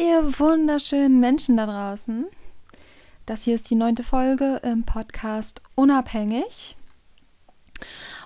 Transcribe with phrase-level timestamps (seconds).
[0.00, 2.26] Wunderschönen Menschen da draußen.
[3.24, 6.76] Das hier ist die neunte Folge im Podcast Unabhängig.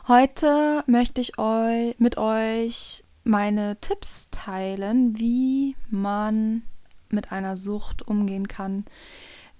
[0.08, 6.62] Heute möchte ich eu mit euch meine Tipps teilen, wie man
[7.08, 8.84] mit einer Sucht umgehen kann,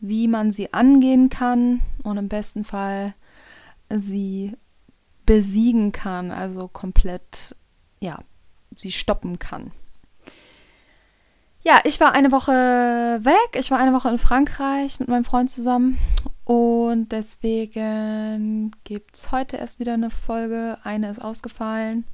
[0.01, 3.15] wie man sie angehen kann und im besten Fall
[3.89, 4.57] sie
[5.27, 7.55] besiegen kann, also komplett,
[8.01, 8.19] ja,
[8.75, 9.71] sie stoppen kann.
[11.63, 13.59] Ja, ich war eine Woche weg.
[13.59, 15.99] Ich war eine Woche in Frankreich mit meinem Freund zusammen.
[16.45, 20.79] Und deswegen gibt es heute erst wieder eine Folge.
[20.85, 22.05] Eine ist ausgefallen.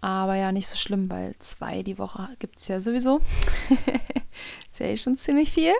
[0.00, 3.20] Aber ja, nicht so schlimm, weil zwei die Woche gibt es ja sowieso.
[4.70, 5.72] ist ja eh schon ziemlich viel.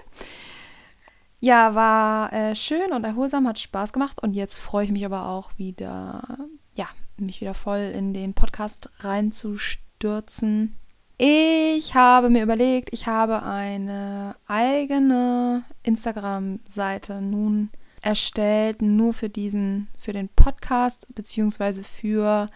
[1.41, 4.23] Ja, war äh, schön und erholsam, hat Spaß gemacht.
[4.23, 6.39] Und jetzt freue ich mich aber auch wieder,
[6.75, 6.87] ja,
[7.17, 10.77] mich wieder voll in den Podcast reinzustürzen
[11.17, 17.71] ich habe mir überlegt, ich habe eine eigene Instagram-Seite nun
[18.03, 22.51] erstellt, nur für diesen, für den Podcast, beziehungsweise für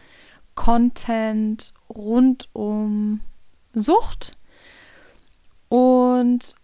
[0.54, 3.20] Content rund um
[3.74, 4.36] Sucht.
[5.68, 6.54] Und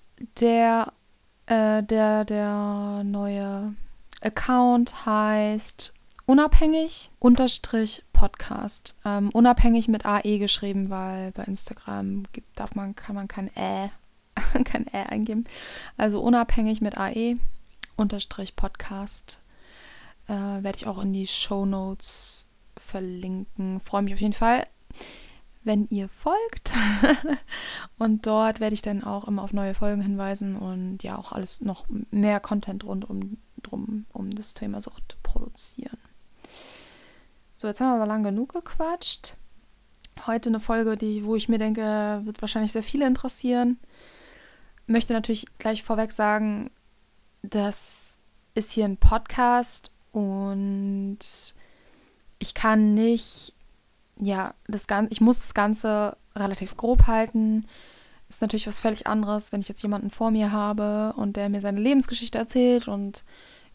[0.40, 0.92] der,
[1.46, 3.74] äh, der, der neue
[4.20, 5.94] Account heißt
[6.26, 8.96] unabhängig unterstrich Podcast.
[9.04, 13.90] Ähm, unabhängig mit AE geschrieben, weil bei Instagram gibt, darf man, kann man kein Ä,
[14.64, 15.42] kein Ä eingeben.
[15.98, 17.36] Also unabhängig mit AE
[17.96, 19.42] unterstrich Podcast.
[20.26, 22.48] Äh, Werde ich auch in die Show Notes
[22.78, 23.78] verlinken.
[23.80, 24.66] Freue mich auf jeden Fall,
[25.62, 26.72] wenn ihr folgt.
[27.98, 31.60] und dort werde ich dann auch immer auf neue Folgen hinweisen und ja auch alles
[31.60, 35.98] noch mehr Content rund um, drum, um das Thema Sucht produzieren.
[37.64, 39.38] So, jetzt haben wir aber lang genug gequatscht.
[40.26, 43.78] Heute eine Folge, die, wo ich mir denke, wird wahrscheinlich sehr viele interessieren.
[44.86, 46.70] Möchte natürlich gleich vorweg sagen,
[47.40, 48.18] das
[48.54, 51.20] ist hier ein Podcast und
[52.38, 53.54] ich kann nicht,
[54.20, 57.64] ja, das Ganze, ich muss das Ganze relativ grob halten.
[58.28, 61.62] Ist natürlich was völlig anderes, wenn ich jetzt jemanden vor mir habe und der mir
[61.62, 63.24] seine Lebensgeschichte erzählt und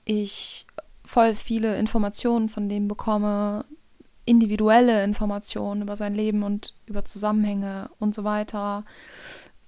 [0.06, 0.68] ich
[1.04, 3.66] voll viele Informationen von dem bekomme,
[4.30, 8.86] individuelle Informationen über sein Leben und über Zusammenhänge und so weiter,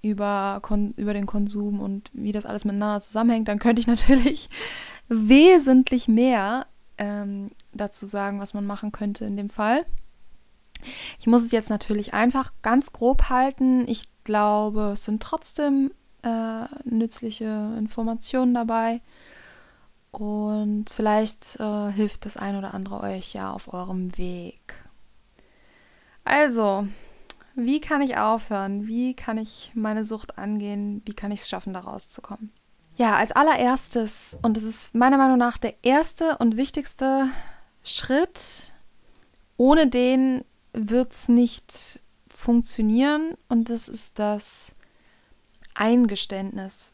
[0.02, 4.48] über, Kon über den Konsum und wie das alles miteinander zusammenhängt, dann könnte ich natürlich
[5.08, 6.66] wesentlich mehr
[6.98, 9.84] ähm, dazu sagen, was man machen könnte in dem Fall.
[11.18, 13.86] Ich muss es jetzt natürlich einfach ganz grob halten.
[13.88, 15.92] Ich glaube, es sind trotzdem
[16.22, 19.00] äh, nützliche Informationen dabei.
[20.12, 24.74] Und vielleicht äh, hilft das ein oder andere euch ja auf eurem Weg.
[26.22, 26.86] Also,
[27.54, 28.86] wie kann ich aufhören?
[28.86, 31.02] Wie kann ich meine Sucht angehen?
[31.06, 32.52] Wie kann ich es schaffen, da rauszukommen?
[32.96, 37.28] Ja, als allererstes, und das ist meiner Meinung nach der erste und wichtigste
[37.82, 38.74] Schritt,
[39.56, 40.44] ohne den
[40.74, 44.74] wird es nicht funktionieren, und das ist das
[45.74, 46.92] Eingeständnis.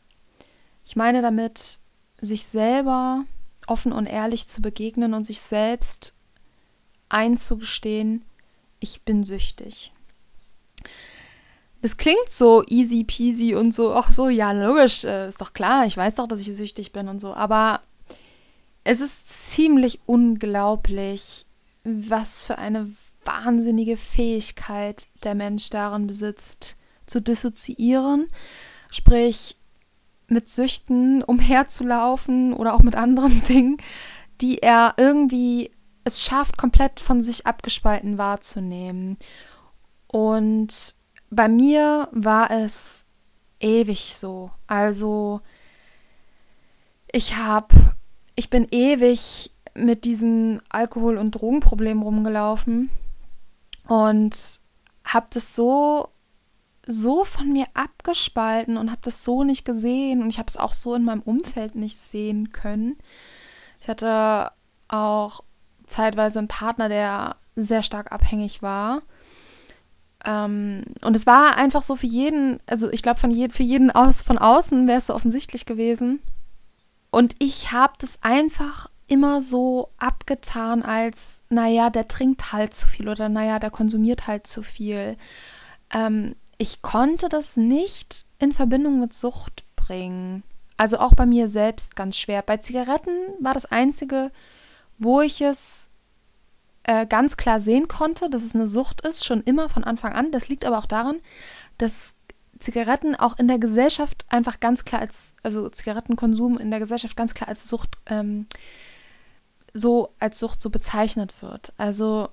[0.85, 1.81] Ich meine damit,
[2.21, 3.25] sich selber
[3.67, 6.15] offen und ehrlich zu begegnen und sich selbst
[7.09, 8.25] einzugestehen,
[8.81, 9.93] ich bin süchtig.
[11.81, 15.87] Das klingt so easy peasy und so, ach so, ja, logisch, äh, ist doch klar,
[15.87, 17.81] ich weiß doch, dass ich süchtig bin und so, aber
[18.83, 21.47] es ist ziemlich unglaublich,
[21.85, 22.91] was für eine
[23.25, 26.77] wahnsinnige Fähigkeit der Mensch darin besitzt,
[27.07, 28.29] zu dissoziieren,
[28.91, 29.58] sprich
[30.29, 33.79] mit Süchten umherzulaufen oder auch mit anderen Dingen,
[34.41, 35.71] die er irgendwie
[36.05, 39.19] es schafft, komplett von sich abgespalten wahrzunehmen.
[40.07, 40.95] Und
[41.31, 43.05] bei mir war es
[43.61, 44.51] ewig so.
[44.67, 45.41] Also
[47.13, 47.75] ich habe,
[48.37, 52.91] ich bin ewig mit diesen Alkohol- und Drogenproblemen rumgelaufen
[53.87, 54.61] und
[55.05, 56.09] habe das so
[56.91, 60.73] so von mir abgespalten und habe das so nicht gesehen und ich habe es auch
[60.73, 62.97] so in meinem Umfeld nicht sehen können.
[63.81, 64.51] Ich hatte
[64.89, 65.45] auch
[65.87, 69.03] zeitweise einen Partner, der sehr stark abhängig war.
[70.25, 74.23] Ähm, und es war einfach so für jeden, also ich glaube, je, für jeden aus,
[74.23, 76.21] von außen wäre es so offensichtlich gewesen.
[77.11, 83.11] Und ich habe das einfach immer so abgetan als, naja, der trinkt halt zu viel
[83.11, 85.19] oder naja, der konsumiert halt zu viel.
[85.93, 90.43] Ähm, ich konnte das nicht in Verbindung mit Sucht bringen.
[90.77, 92.43] Also auch bei mir selbst ganz schwer.
[92.43, 94.31] Bei Zigaretten war das Einzige,
[94.99, 95.89] wo ich es
[96.83, 100.31] äh, ganz klar sehen konnte, dass es eine Sucht ist, schon immer von Anfang an.
[100.33, 101.21] Das liegt aber auch daran,
[101.79, 102.15] dass
[102.59, 107.35] Zigaretten auch in der Gesellschaft einfach ganz klar als, also Zigarettenkonsum in der Gesellschaft ganz
[107.35, 108.47] klar als Sucht, ähm,
[109.75, 111.73] so als Sucht so bezeichnet wird.
[111.77, 112.31] Also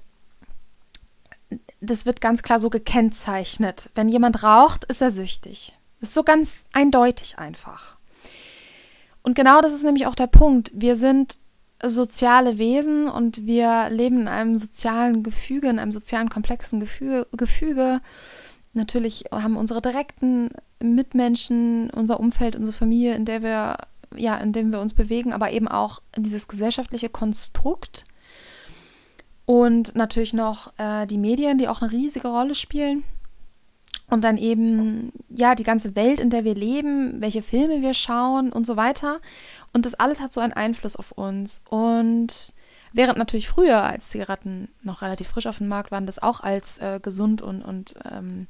[1.81, 3.89] das wird ganz klar so gekennzeichnet.
[3.95, 5.73] Wenn jemand raucht, ist er süchtig.
[5.99, 7.97] Das ist so ganz eindeutig einfach.
[9.23, 10.71] Und genau das ist nämlich auch der Punkt.
[10.73, 11.39] Wir sind
[11.83, 17.27] soziale Wesen und wir leben in einem sozialen Gefüge, in einem sozialen komplexen Gefüge.
[17.31, 18.01] Gefüge.
[18.73, 20.49] Natürlich haben unsere direkten
[20.81, 23.77] Mitmenschen, unser Umfeld, unsere Familie, in der wir
[24.15, 28.05] ja, in dem wir uns bewegen, aber eben auch dieses gesellschaftliche Konstrukt
[29.45, 33.03] und natürlich noch äh, die Medien, die auch eine riesige Rolle spielen.
[34.07, 38.51] Und dann eben, ja, die ganze Welt, in der wir leben, welche Filme wir schauen
[38.51, 39.19] und so weiter.
[39.73, 41.63] Und das alles hat so einen Einfluss auf uns.
[41.69, 42.53] Und
[42.93, 46.77] während natürlich früher, als Zigaretten noch relativ frisch auf dem Markt waren, das auch als
[46.77, 48.47] äh, gesund und, und ähm,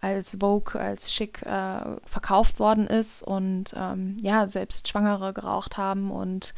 [0.00, 6.10] als Vogue, als schick äh, verkauft worden ist und ähm, ja, selbst Schwangere geraucht haben
[6.10, 6.52] und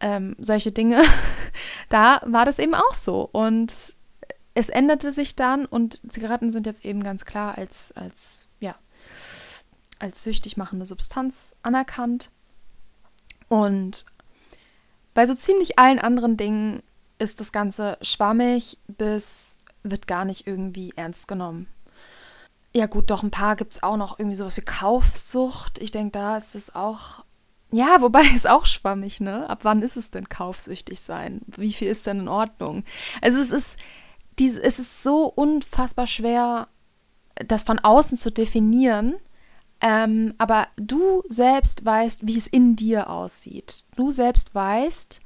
[0.00, 1.02] ähm, solche Dinge,
[1.88, 3.28] da war das eben auch so.
[3.30, 3.96] Und
[4.54, 8.74] es änderte sich dann und Zigaretten sind jetzt eben ganz klar als, als, ja,
[9.98, 12.30] als süchtig machende Substanz anerkannt.
[13.48, 14.06] Und
[15.14, 16.82] bei so ziemlich allen anderen Dingen
[17.18, 21.68] ist das Ganze schwammig bis wird gar nicht irgendwie ernst genommen.
[22.74, 25.78] Ja gut, doch ein paar gibt es auch noch irgendwie sowas wie Kaufsucht.
[25.78, 27.24] Ich denke, da ist es auch
[27.72, 29.48] ja, wobei ist auch schwammig, ne?
[29.48, 31.42] Ab wann ist es denn kaufsüchtig sein?
[31.46, 32.84] Wie viel ist denn in Ordnung?
[33.20, 33.76] Also es ist,
[34.38, 36.68] dies, es ist so unfassbar schwer,
[37.34, 39.16] das von außen zu definieren.
[39.80, 43.84] Ähm, aber du selbst weißt, wie es in dir aussieht.
[43.94, 45.20] Du selbst weißt,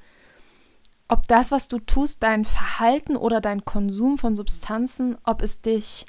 [1.07, 6.07] ob das, was du tust, dein Verhalten oder dein Konsum von Substanzen, ob es dich,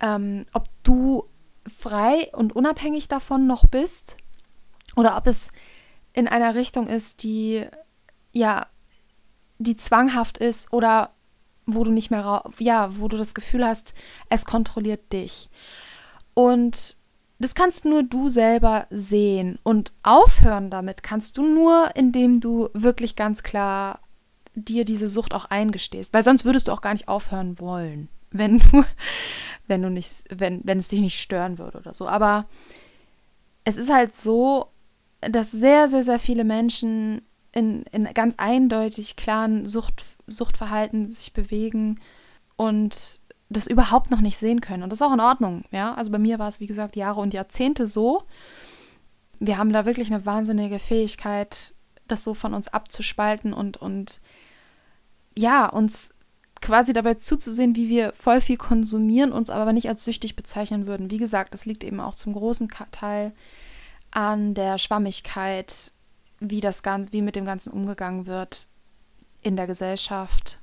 [0.00, 1.24] ähm, ob du
[1.66, 4.16] frei und unabhängig davon noch bist
[4.96, 5.50] oder ob es
[6.12, 7.66] in einer Richtung ist, die
[8.32, 8.66] ja,
[9.58, 11.10] die zwanghaft ist oder
[11.66, 13.94] wo du nicht mehr, ja, wo du das Gefühl hast,
[14.28, 15.50] es kontrolliert dich.
[16.34, 16.96] Und
[17.38, 23.16] das kannst nur du selber sehen und aufhören damit kannst du nur, indem du wirklich
[23.16, 24.00] ganz klar
[24.54, 28.58] dir diese Sucht auch eingestehst, weil sonst würdest du auch gar nicht aufhören wollen, wenn
[28.58, 28.84] du,
[29.66, 32.08] wenn du nicht, wenn, wenn es dich nicht stören würde oder so.
[32.08, 32.46] Aber
[33.64, 34.68] es ist halt so,
[35.20, 37.22] dass sehr, sehr, sehr viele Menschen
[37.52, 42.00] in, in ganz eindeutig klaren Sucht, Suchtverhalten sich bewegen
[42.56, 44.82] und das überhaupt noch nicht sehen können.
[44.82, 45.94] Und das ist auch in Ordnung, ja.
[45.94, 48.22] Also bei mir war es, wie gesagt, Jahre und Jahrzehnte so.
[49.40, 51.74] Wir haben da wirklich eine wahnsinnige Fähigkeit,
[52.06, 54.20] das so von uns abzuspalten und, und
[55.36, 56.14] ja, uns
[56.60, 61.10] quasi dabei zuzusehen, wie wir voll viel konsumieren, uns aber nicht als süchtig bezeichnen würden.
[61.10, 63.32] Wie gesagt, das liegt eben auch zum großen Teil
[64.10, 65.92] an der Schwammigkeit,
[66.40, 68.66] wie das Ganze, wie mit dem Ganzen umgegangen wird
[69.42, 70.58] in der Gesellschaft.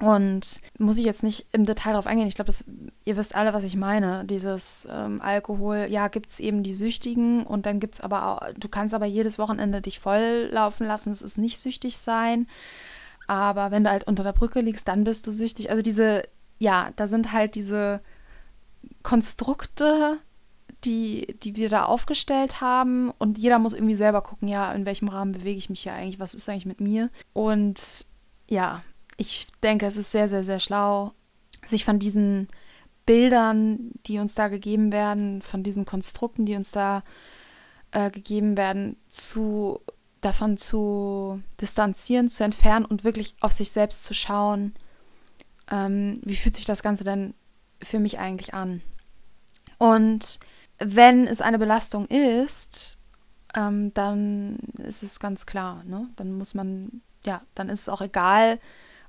[0.00, 2.28] Und muss ich jetzt nicht im Detail darauf eingehen.
[2.28, 2.52] Ich glaube,
[3.04, 4.24] ihr wisst alle, was ich meine.
[4.24, 8.52] Dieses ähm, Alkohol, ja, gibt es eben die Süchtigen und dann gibt es aber auch,
[8.56, 11.10] du kannst aber jedes Wochenende dich voll laufen lassen.
[11.10, 12.46] Es ist nicht süchtig sein.
[13.26, 15.70] Aber wenn du halt unter der Brücke liegst, dann bist du süchtig.
[15.70, 16.22] Also diese,
[16.60, 18.00] ja, da sind halt diese
[19.02, 20.18] Konstrukte
[20.84, 23.10] die, die wir da aufgestellt haben.
[23.18, 26.20] Und jeder muss irgendwie selber gucken, ja, in welchem Rahmen bewege ich mich hier eigentlich,
[26.20, 27.10] was ist eigentlich mit mir.
[27.32, 28.06] Und
[28.48, 28.82] ja,
[29.16, 31.12] ich denke, es ist sehr, sehr, sehr schlau,
[31.64, 32.48] sich von diesen
[33.04, 37.02] Bildern, die uns da gegeben werden, von diesen Konstrukten, die uns da
[37.90, 39.80] äh, gegeben werden, zu
[40.20, 44.74] davon zu distanzieren, zu entfernen und wirklich auf sich selbst zu schauen,
[45.70, 47.34] ähm, wie fühlt sich das Ganze denn
[47.80, 48.82] für mich eigentlich an?
[49.78, 50.40] Und
[50.78, 52.98] wenn es eine Belastung ist,
[53.56, 56.08] ähm, dann ist es ganz klar, ne?
[56.16, 58.58] Dann muss man, ja, dann ist es auch egal,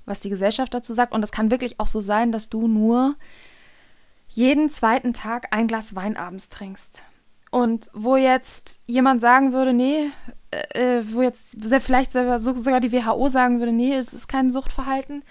[0.04, 1.12] was die Gesellschaft dazu sagt.
[1.12, 3.16] Und es kann wirklich auch so sein, dass du nur
[4.28, 7.04] jeden zweiten Tag ein Glas Wein abends trinkst.
[7.50, 10.10] Und wo jetzt jemand sagen würde, nee,
[10.50, 15.24] äh, äh wo jetzt vielleicht sogar die WHO sagen würde, nee, es ist kein Suchtverhalten,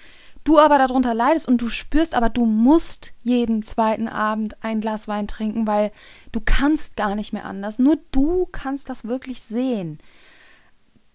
[0.43, 5.07] du aber darunter leidest und du spürst, aber du musst jeden zweiten Abend ein Glas
[5.07, 5.91] Wein trinken, weil
[6.31, 7.79] du kannst gar nicht mehr anders.
[7.79, 9.99] Nur du kannst das wirklich sehen.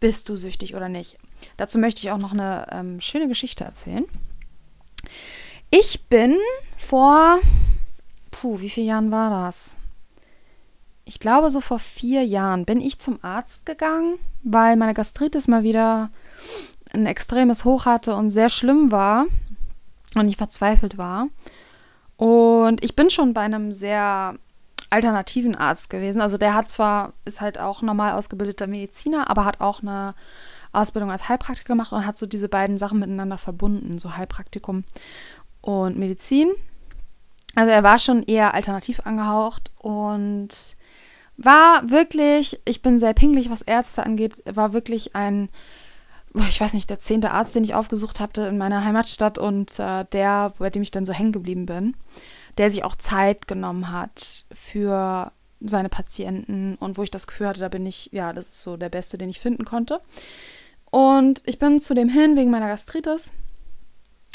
[0.01, 1.19] Bist du süchtig oder nicht?
[1.57, 4.05] Dazu möchte ich auch noch eine ähm, schöne Geschichte erzählen.
[5.71, 6.37] Ich bin
[6.77, 7.39] vor,
[8.31, 9.79] puh, wie viele Jahren war das?
[11.05, 15.63] Ich glaube, so vor vier Jahren bin ich zum Arzt gegangen, weil meine Gastritis mal
[15.63, 16.11] wieder
[16.95, 19.27] ein extremes Hoch hatte und sehr schlimm war
[20.15, 21.29] und ich verzweifelt war.
[22.17, 24.37] Und ich bin schon bei einem sehr
[24.91, 26.21] alternativen Arzt gewesen.
[26.21, 30.15] Also der hat zwar, ist halt auch normal ausgebildeter Mediziner, aber hat auch eine
[30.73, 34.85] Ausbildung als Heilpraktiker gemacht und hat so diese beiden Sachen miteinander verbunden, so Heilpraktikum
[35.61, 36.51] und Medizin.
[37.57, 40.49] Also er war schon eher alternativ angehaucht und
[41.37, 45.49] war wirklich, ich bin sehr pingelig, was Ärzte angeht, war wirklich ein
[46.35, 50.05] ich weiß nicht, der zehnte Arzt, den ich aufgesucht hatte in meiner Heimatstadt und äh,
[50.13, 51.97] der, bei dem ich dann so hängen geblieben bin,
[52.59, 57.61] der sich auch Zeit genommen hat für seine Patienten und wo ich das Gefühl hatte,
[57.61, 60.01] da bin ich, ja, das ist so der Beste, den ich finden konnte.
[60.91, 63.33] Und ich bin zu dem hin wegen meiner Gastritis.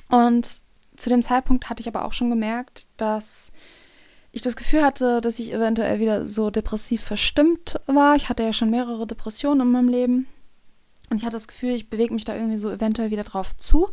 [0.10, 0.48] Und
[0.96, 3.52] zu dem Zeitpunkt hatte ich aber auch schon gemerkt, dass
[4.32, 8.16] ich das Gefühl hatte, dass ich eventuell wieder so depressiv verstimmt war.
[8.16, 10.28] Ich hatte ja schon mehrere Depressionen in meinem Leben
[11.10, 13.90] und ich hatte das Gefühl, ich bewege mich da irgendwie so eventuell wieder drauf zu.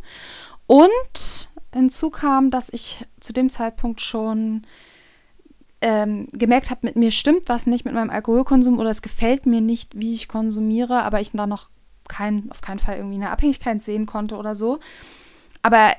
[0.65, 4.65] Und hinzu kam, dass ich zu dem Zeitpunkt schon
[5.81, 9.61] ähm, gemerkt habe, mit mir stimmt was nicht mit meinem Alkoholkonsum oder es gefällt mir
[9.61, 11.69] nicht, wie ich konsumiere, aber ich da noch
[12.07, 14.79] kein, auf keinen Fall irgendwie eine Abhängigkeit sehen konnte oder so.
[15.61, 15.93] Aber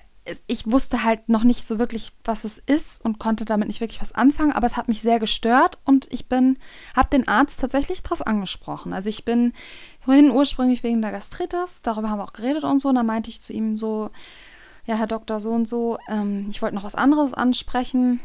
[0.47, 4.01] ich wusste halt noch nicht so wirklich, was es ist und konnte damit nicht wirklich
[4.01, 6.59] was anfangen, aber es hat mich sehr gestört und ich bin,
[6.95, 8.93] habe den Arzt tatsächlich drauf angesprochen.
[8.93, 9.53] Also ich bin
[10.01, 13.31] vorhin ursprünglich wegen der Gastritis, darüber haben wir auch geredet und so, und da meinte
[13.31, 14.11] ich zu ihm so,
[14.87, 18.21] ja, Herr Doktor, so und so, ähm, ich wollte noch was anderes ansprechen.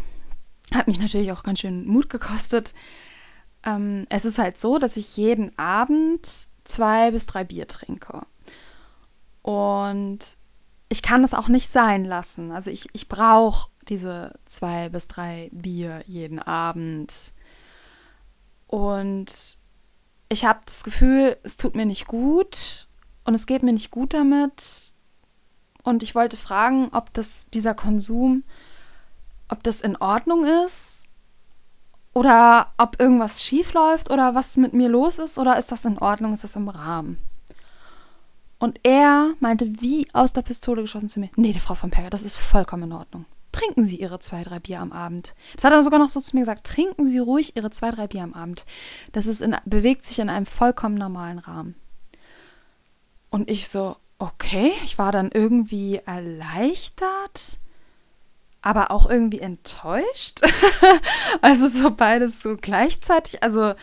[0.73, 2.73] Hat mich natürlich auch ganz schön Mut gekostet.
[3.65, 8.21] Ähm, es ist halt so, dass ich jeden Abend zwei bis drei Bier trinke.
[9.41, 10.19] Und
[10.93, 12.51] ich kann das auch nicht sein lassen.
[12.51, 17.33] Also ich, ich brauche diese zwei bis drei Bier jeden Abend.
[18.67, 19.57] Und
[20.29, 22.87] ich habe das Gefühl, es tut mir nicht gut
[23.23, 24.93] und es geht mir nicht gut damit.
[25.81, 28.43] Und ich wollte fragen, ob das dieser Konsum,
[29.49, 31.07] ob das in Ordnung ist
[32.13, 35.97] oder ob irgendwas schief läuft oder was mit mir los ist oder ist das in
[35.97, 37.17] Ordnung, ist das im Rahmen?
[38.63, 42.09] Und er meinte wie aus der Pistole geschossen zu mir, nee, die Frau von Perger,
[42.09, 43.25] das ist vollkommen in Ordnung.
[43.51, 45.35] Trinken Sie Ihre zwei, drei Bier am Abend.
[45.55, 48.07] Das hat er sogar noch so zu mir gesagt, trinken Sie ruhig Ihre zwei, drei
[48.07, 48.65] Bier am Abend.
[49.11, 51.75] Das ist in, bewegt sich in einem vollkommen normalen Rahmen.
[53.29, 57.59] Und ich so, okay, ich war dann irgendwie erleichtert,
[58.61, 60.39] aber auch irgendwie enttäuscht.
[61.41, 63.43] also so beides so gleichzeitig.
[63.43, 63.73] Also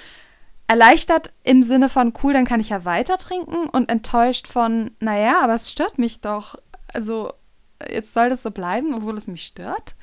[0.71, 5.41] erleichtert im Sinne von cool, dann kann ich ja weiter trinken und enttäuscht von, naja,
[5.43, 6.55] aber es stört mich doch.
[6.95, 7.33] Also
[7.91, 9.97] jetzt soll das so bleiben, obwohl es mich stört.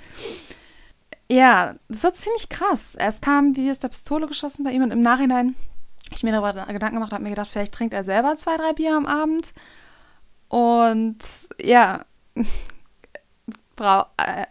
[1.31, 2.95] Ja, das war ziemlich krass.
[2.99, 5.55] Es kam wie aus der Pistole geschossen bei ihm und im Nachhinein
[6.11, 8.97] ich mir darüber Gedanken gemacht habe, mir gedacht, vielleicht trinkt er selber zwei, drei Bier
[8.97, 9.53] am Abend.
[10.49, 11.19] Und
[11.61, 12.03] ja,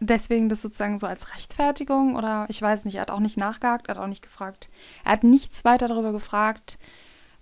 [0.01, 3.89] deswegen das sozusagen so als Rechtfertigung oder ich weiß nicht, er hat auch nicht nachgehakt,
[3.89, 4.69] er hat auch nicht gefragt.
[5.05, 6.79] Er hat nichts weiter darüber gefragt,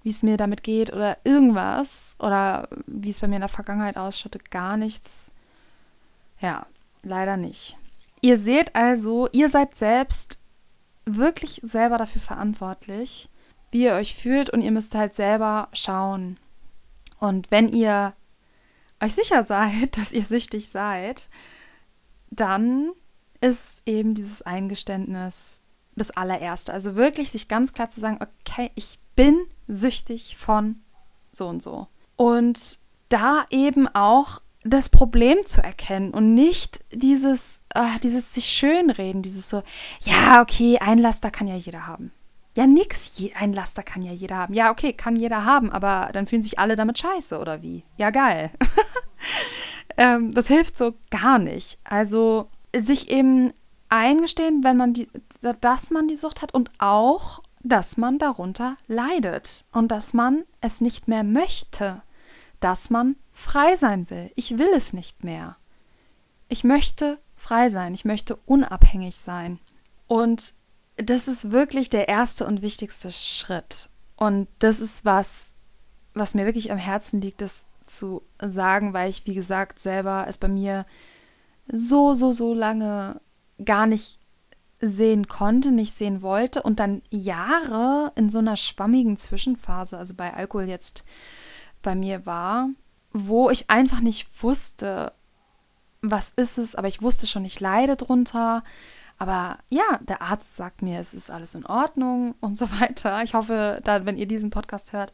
[0.02, 3.96] wie es mir damit geht oder irgendwas oder wie es bei mir in der Vergangenheit
[3.96, 5.32] ausschaute, gar nichts.
[6.40, 6.66] Ja,
[7.02, 7.76] leider nicht.
[8.20, 10.38] Ihr seht also, ihr seid selbst
[11.04, 13.28] wirklich selber dafür verantwortlich,
[13.70, 16.38] wie ihr euch fühlt und ihr müsst halt selber schauen.
[17.18, 18.14] Und wenn ihr
[19.02, 21.28] euch sicher seid, dass ihr süchtig seid,
[22.40, 22.92] dann
[23.40, 25.62] ist eben dieses Eingeständnis
[25.96, 26.72] das allererste.
[26.72, 30.80] Also wirklich sich ganz klar zu sagen, okay, ich bin süchtig von
[31.30, 31.88] so und so.
[32.16, 39.20] Und da eben auch das Problem zu erkennen und nicht dieses, äh, dieses sich schönreden,
[39.20, 39.62] dieses so,
[40.02, 42.12] ja, okay, ein Laster kann ja jeder haben.
[42.56, 44.54] Ja, nix, ein Laster kann ja jeder haben.
[44.54, 47.84] Ja, okay, kann jeder haben, aber dann fühlen sich alle damit scheiße, oder wie?
[47.96, 48.50] Ja, geil.
[49.96, 51.78] ähm, das hilft so gar nicht.
[51.84, 53.52] Also sich eben
[53.88, 55.08] eingestehen, wenn man die,
[55.60, 60.80] dass man die Sucht hat und auch, dass man darunter leidet und dass man es
[60.80, 62.02] nicht mehr möchte,
[62.60, 64.30] dass man frei sein will.
[64.36, 65.56] Ich will es nicht mehr.
[66.48, 69.58] Ich möchte frei sein, ich möchte unabhängig sein.
[70.06, 70.54] Und
[70.96, 73.88] das ist wirklich der erste und wichtigste Schritt.
[74.16, 75.54] Und das ist was,
[76.14, 80.38] was mir wirklich am Herzen liegt, das zu sagen, weil ich, wie gesagt, selber es
[80.38, 80.86] bei mir
[81.66, 83.20] so, so, so lange
[83.64, 84.20] gar nicht
[84.80, 90.34] sehen konnte, nicht sehen wollte und dann Jahre in so einer schwammigen Zwischenphase, also bei
[90.34, 91.04] Alkohol jetzt
[91.82, 92.68] bei mir war,
[93.12, 95.12] wo ich einfach nicht wusste,
[96.02, 98.62] was ist es, aber ich wusste schon, ich leide drunter.
[99.16, 103.22] Aber ja, der Arzt sagt mir, es ist alles in Ordnung und so weiter.
[103.22, 105.12] Ich hoffe, da, wenn ihr diesen Podcast hört,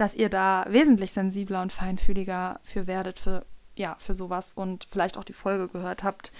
[0.00, 3.44] dass ihr da wesentlich sensibler und feinfühliger für werdet, für,
[3.76, 6.32] ja, für sowas und vielleicht auch die Folge gehört habt,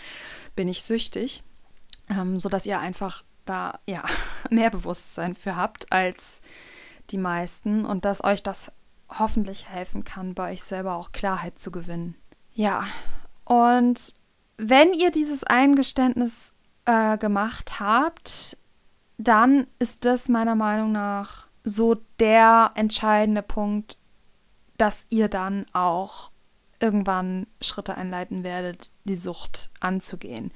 [0.56, 1.44] bin ich süchtig
[2.10, 4.04] ähm, sodass ihr einfach da ja
[4.50, 6.40] mehr Bewusstsein für habt als
[7.10, 8.72] die meisten und dass euch das
[9.08, 12.14] hoffentlich helfen kann, bei euch selber auch Klarheit zu gewinnen.
[12.54, 12.84] Ja,
[13.44, 14.14] und
[14.56, 16.52] wenn ihr dieses Eingeständnis
[16.84, 18.56] äh, gemacht habt,
[19.18, 23.96] dann ist das meiner Meinung nach so der entscheidende Punkt,
[24.76, 26.30] dass ihr dann auch
[26.80, 30.52] irgendwann Schritte einleiten werdet, die Sucht anzugehen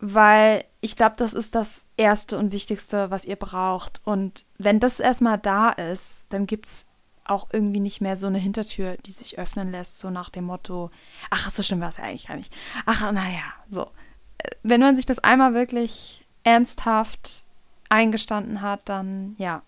[0.00, 4.00] weil ich glaube, das ist das Erste und Wichtigste, was ihr braucht.
[4.04, 6.86] Und wenn das erstmal da ist, dann gibt es
[7.24, 10.90] auch irgendwie nicht mehr so eine Hintertür, die sich öffnen lässt, so nach dem Motto,
[11.30, 12.52] ach, so schlimm war es ja eigentlich gar nicht.
[12.86, 13.90] Ach, naja, so.
[14.62, 17.44] Wenn man sich das einmal wirklich ernsthaft
[17.88, 19.62] eingestanden hat, dann ja.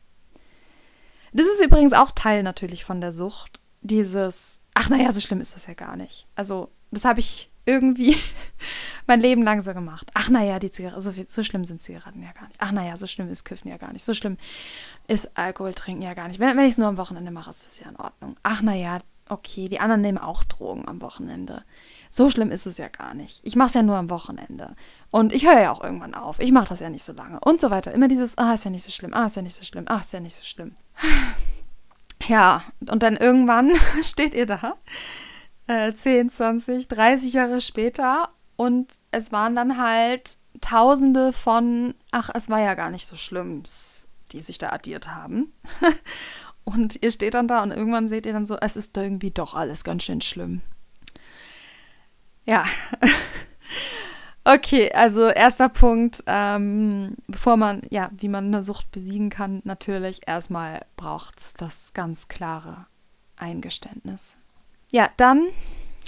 [1.32, 3.60] Das ist übrigens auch Teil natürlich von der Sucht.
[3.82, 6.26] Dieses, ach, naja, so schlimm ist das ja gar nicht.
[6.34, 8.16] Also, das habe ich irgendwie
[9.06, 10.10] mein Leben lang so gemacht.
[10.14, 12.56] Ach naja, die Zigaretten, so, so schlimm sind Zigaretten ja gar nicht.
[12.58, 14.04] Ach naja, so schlimm ist Kiffen ja gar nicht.
[14.04, 14.38] So schlimm
[15.08, 16.40] ist Alkohol trinken ja gar nicht.
[16.40, 18.36] Wenn, wenn ich es nur am Wochenende mache, ist das ja in Ordnung.
[18.42, 21.64] Ach naja, okay, die anderen nehmen auch Drogen am Wochenende.
[22.10, 23.40] So schlimm ist es ja gar nicht.
[23.44, 24.74] Ich mache es ja nur am Wochenende.
[25.10, 26.40] Und ich höre ja auch irgendwann auf.
[26.40, 27.40] Ich mache das ja nicht so lange.
[27.40, 27.92] Und so weiter.
[27.92, 30.00] Immer dieses, ah, ist ja nicht so schlimm, ah, ist ja nicht so schlimm, ah,
[30.00, 30.74] ist ja nicht so schlimm.
[32.28, 34.76] Ja, und dann irgendwann steht ihr da
[35.70, 42.50] äh, 10, 20, 30 Jahre später und es waren dann halt Tausende von, ach, es
[42.50, 43.62] war ja gar nicht so schlimm,
[44.32, 45.52] die sich da addiert haben.
[46.64, 49.54] und ihr steht dann da und irgendwann seht ihr dann so, es ist irgendwie doch
[49.54, 50.60] alles ganz schön schlimm.
[52.50, 52.64] Ja.
[54.44, 60.22] okay, also erster Punkt, ähm, bevor man, ja, wie man eine Sucht besiegen kann, natürlich
[60.26, 62.86] erstmal braucht es das ganz klare
[63.36, 64.36] Eingeständnis.
[64.90, 65.46] Ja, dann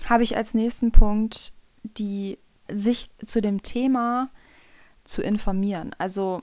[0.08, 1.52] habe ich als nächsten Punkt
[1.84, 4.30] die sich zu dem Thema
[5.04, 5.94] zu informieren.
[5.98, 6.42] Also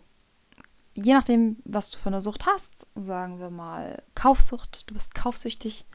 [0.93, 5.85] je nachdem, was du für eine Sucht hast, sagen wir mal Kaufsucht, du bist kaufsüchtig,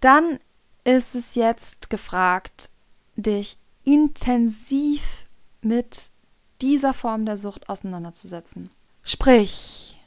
[0.00, 0.38] dann
[0.84, 2.70] ist es jetzt gefragt,
[3.16, 5.26] dich intensiv
[5.60, 6.10] mit
[6.60, 8.70] dieser Form der Sucht auseinanderzusetzen.
[9.02, 9.98] Sprich,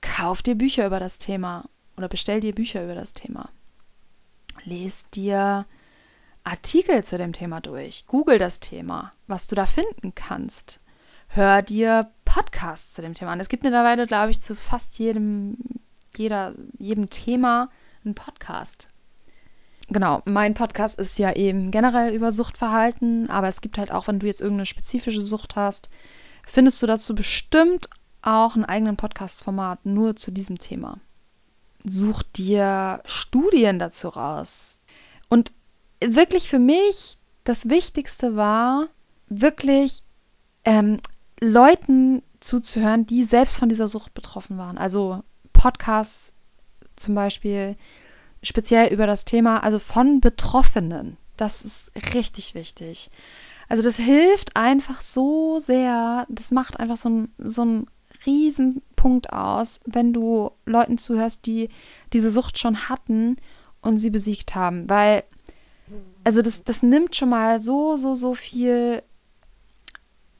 [0.00, 3.50] kauf dir Bücher über das Thema oder bestell dir Bücher über das Thema
[4.64, 5.66] lest dir
[6.42, 10.80] Artikel zu dem Thema durch, google das Thema, was du da finden kannst.
[11.28, 13.40] Hör dir Podcasts zu dem Thema an.
[13.40, 15.56] Es gibt mittlerweile, glaube ich, zu fast jedem,
[16.16, 17.70] jeder, jedem Thema
[18.04, 18.88] einen Podcast.
[19.94, 24.18] Genau, mein Podcast ist ja eben generell über Suchtverhalten, aber es gibt halt auch, wenn
[24.18, 25.88] du jetzt irgendeine spezifische Sucht hast,
[26.44, 27.88] findest du dazu bestimmt
[28.20, 30.98] auch einen eigenen Podcast-Format nur zu diesem Thema
[31.84, 34.82] such dir Studien dazu raus.
[35.28, 35.52] Und
[36.00, 38.88] wirklich für mich das Wichtigste war,
[39.28, 40.02] wirklich
[40.64, 41.00] ähm,
[41.40, 44.78] Leuten zuzuhören, die selbst von dieser Sucht betroffen waren.
[44.78, 46.32] Also Podcasts
[46.96, 47.76] zum Beispiel
[48.44, 51.16] speziell über das Thema, also von Betroffenen.
[51.36, 53.10] Das ist richtig wichtig.
[53.68, 56.26] Also das hilft einfach so sehr.
[56.28, 57.86] Das macht einfach so ein, so ein
[58.26, 61.70] riesen Punkt aus, wenn du Leuten zuhörst, die
[62.12, 63.36] diese Sucht schon hatten
[63.82, 64.88] und sie besiegt haben.
[64.88, 65.24] Weil,
[66.22, 69.02] also das, das nimmt schon mal so, so, so viel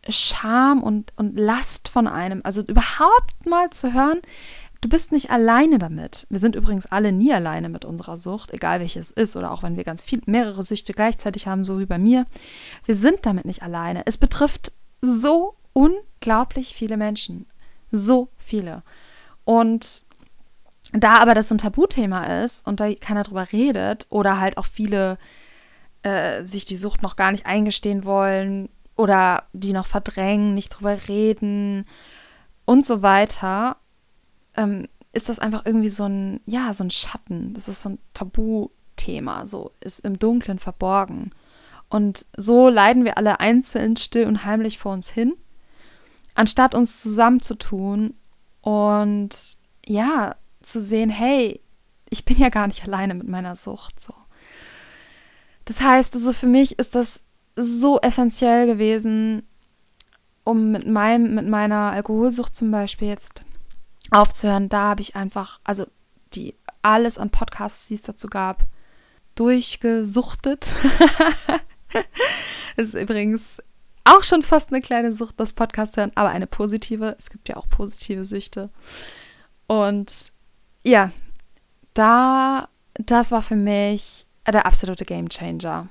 [0.09, 2.41] Scham und, und Last von einem.
[2.45, 4.21] Also überhaupt mal zu hören,
[4.85, 6.27] du bist nicht alleine damit.
[6.29, 9.77] Wir sind übrigens alle nie alleine mit unserer Sucht, egal welches ist, oder auch wenn
[9.77, 12.27] wir ganz viel, mehrere Süchte gleichzeitig haben, so wie bei mir.
[12.85, 14.03] Wir sind damit nicht alleine.
[14.07, 17.47] Es betrifft so unglaublich viele Menschen.
[17.91, 18.83] So viele.
[19.45, 20.05] Und
[20.93, 24.67] da aber das so ein Tabuthema ist und da keiner drüber redet oder halt auch
[24.67, 25.19] viele
[26.03, 30.97] äh, sich die Sucht noch gar nicht eingestehen wollen, oder die noch verdrängen, nicht drüber
[31.09, 31.87] reden
[32.65, 33.77] und so weiter,
[34.57, 37.55] ähm, ist das einfach irgendwie so ein, ja, so ein Schatten.
[37.55, 41.31] Das ist so ein Tabuthema, so ist im Dunkeln verborgen.
[41.89, 45.35] Und so leiden wir alle einzeln still und heimlich vor uns hin,
[46.35, 48.15] anstatt uns zusammenzutun
[48.61, 49.31] und
[49.87, 51.61] ja, zu sehen, hey,
[52.11, 54.01] ich bin ja gar nicht alleine mit meiner Sucht.
[54.01, 54.15] So.
[55.65, 57.21] Das heißt, also für mich ist das
[57.57, 59.47] so essentiell gewesen,
[60.43, 63.43] um mit meinem, mit meiner Alkoholsucht zum Beispiel jetzt
[64.11, 64.69] aufzuhören.
[64.69, 65.87] Da habe ich einfach, also
[66.35, 68.65] die alles an Podcasts, die es dazu gab,
[69.35, 70.77] durchgesuchtet.
[72.77, 73.59] ist übrigens
[74.05, 77.17] auch schon fast eine kleine Sucht, das Podcast hören, aber eine positive.
[77.19, 78.71] Es gibt ja auch positive Süchte.
[79.67, 80.33] Und
[80.85, 81.11] ja,
[81.95, 85.89] da, das war für mich der absolute Game Changer.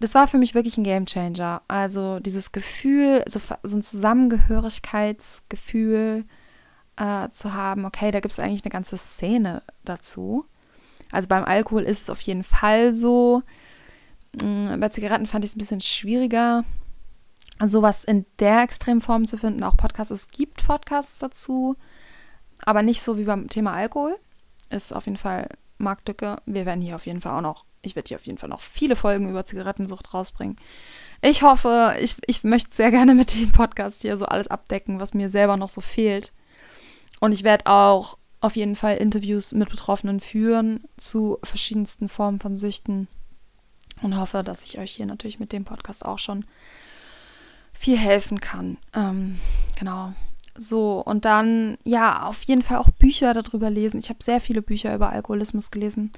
[0.00, 1.62] Das war für mich wirklich ein Game Changer.
[1.68, 6.24] Also dieses Gefühl, so, so ein Zusammengehörigkeitsgefühl
[6.98, 10.44] äh, zu haben, okay, da gibt es eigentlich eine ganze Szene dazu.
[11.10, 13.42] Also beim Alkohol ist es auf jeden Fall so.
[14.42, 16.64] Mm, bei Zigaretten fand ich es ein bisschen schwieriger,
[17.62, 19.62] sowas in der Extremform zu finden.
[19.62, 21.76] Auch Podcasts, es gibt Podcasts dazu,
[22.64, 24.16] aber nicht so wie beim Thema Alkohol.
[24.70, 26.42] Ist auf jeden Fall Marktlücke.
[26.46, 28.60] Wir werden hier auf jeden Fall auch noch, ich werde hier auf jeden Fall noch
[28.60, 30.56] viele Folgen über Zigarettensucht rausbringen.
[31.22, 35.14] Ich hoffe, ich, ich möchte sehr gerne mit dem Podcast hier so alles abdecken, was
[35.14, 36.32] mir selber noch so fehlt.
[37.20, 42.56] Und ich werde auch auf jeden Fall Interviews mit Betroffenen führen zu verschiedensten Formen von
[42.56, 43.08] Süchten
[44.02, 46.44] und hoffe, dass ich euch hier natürlich mit dem Podcast auch schon
[47.72, 48.78] viel helfen kann.
[48.94, 49.38] Ähm,
[49.78, 50.12] genau.
[50.56, 54.00] So, und dann, ja, auf jeden Fall auch Bücher darüber lesen.
[54.00, 56.12] Ich habe sehr viele Bücher über Alkoholismus gelesen.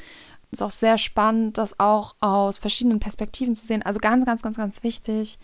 [0.51, 3.83] Ist auch sehr spannend, das auch aus verschiedenen Perspektiven zu sehen.
[3.83, 5.39] Also ganz, ganz, ganz, ganz wichtig,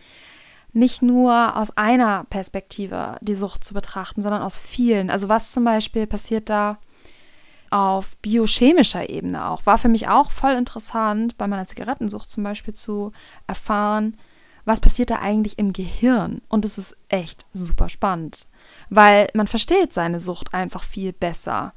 [0.77, 5.09] nicht nur aus einer Perspektive die Sucht zu betrachten, sondern aus vielen.
[5.09, 6.79] Also was zum Beispiel passiert da
[7.71, 9.65] auf biochemischer Ebene auch.
[9.65, 13.13] War für mich auch voll interessant, bei meiner Zigarettensucht zum Beispiel zu
[13.47, 14.19] erfahren,
[14.67, 16.43] was passiert da eigentlich im Gehirn.
[16.49, 18.47] Und es ist echt super spannend,
[18.91, 21.73] weil man versteht seine Sucht einfach viel besser.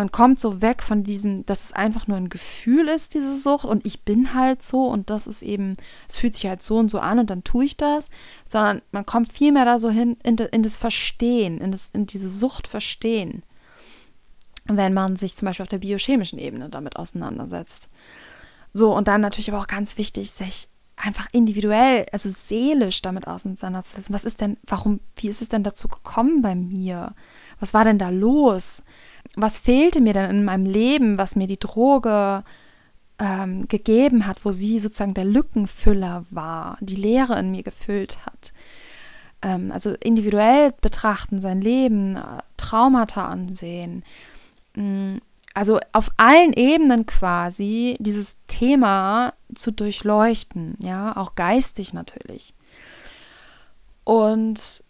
[0.00, 3.66] Man kommt so weg von diesem, dass es einfach nur ein Gefühl ist, diese Sucht,
[3.66, 5.76] und ich bin halt so und das ist eben,
[6.08, 8.08] es fühlt sich halt so und so an und dann tue ich das,
[8.48, 12.06] sondern man kommt viel mehr da so hin in, in das Verstehen, in, das, in
[12.06, 13.42] diese Sucht verstehen
[14.64, 17.90] wenn man sich zum Beispiel auf der biochemischen Ebene damit auseinandersetzt.
[18.72, 24.14] So, und dann natürlich aber auch ganz wichtig, sich einfach individuell, also seelisch damit auseinanderzusetzen.
[24.14, 27.14] Was ist denn, warum, wie ist es denn dazu gekommen bei mir?
[27.58, 28.82] Was war denn da los?
[29.36, 32.44] Was fehlte mir denn in meinem Leben, was mir die Droge
[33.18, 38.52] ähm, gegeben hat, wo sie sozusagen der Lückenfüller war, die Leere in mir gefüllt hat?
[39.42, 44.04] Ähm, also individuell betrachten, sein Leben, äh, Traumata ansehen,
[44.74, 45.18] Mm,
[45.54, 52.54] also auf allen Ebenen quasi dieses Thema zu durchleuchten, ja, auch geistig natürlich.
[54.04, 54.84] Und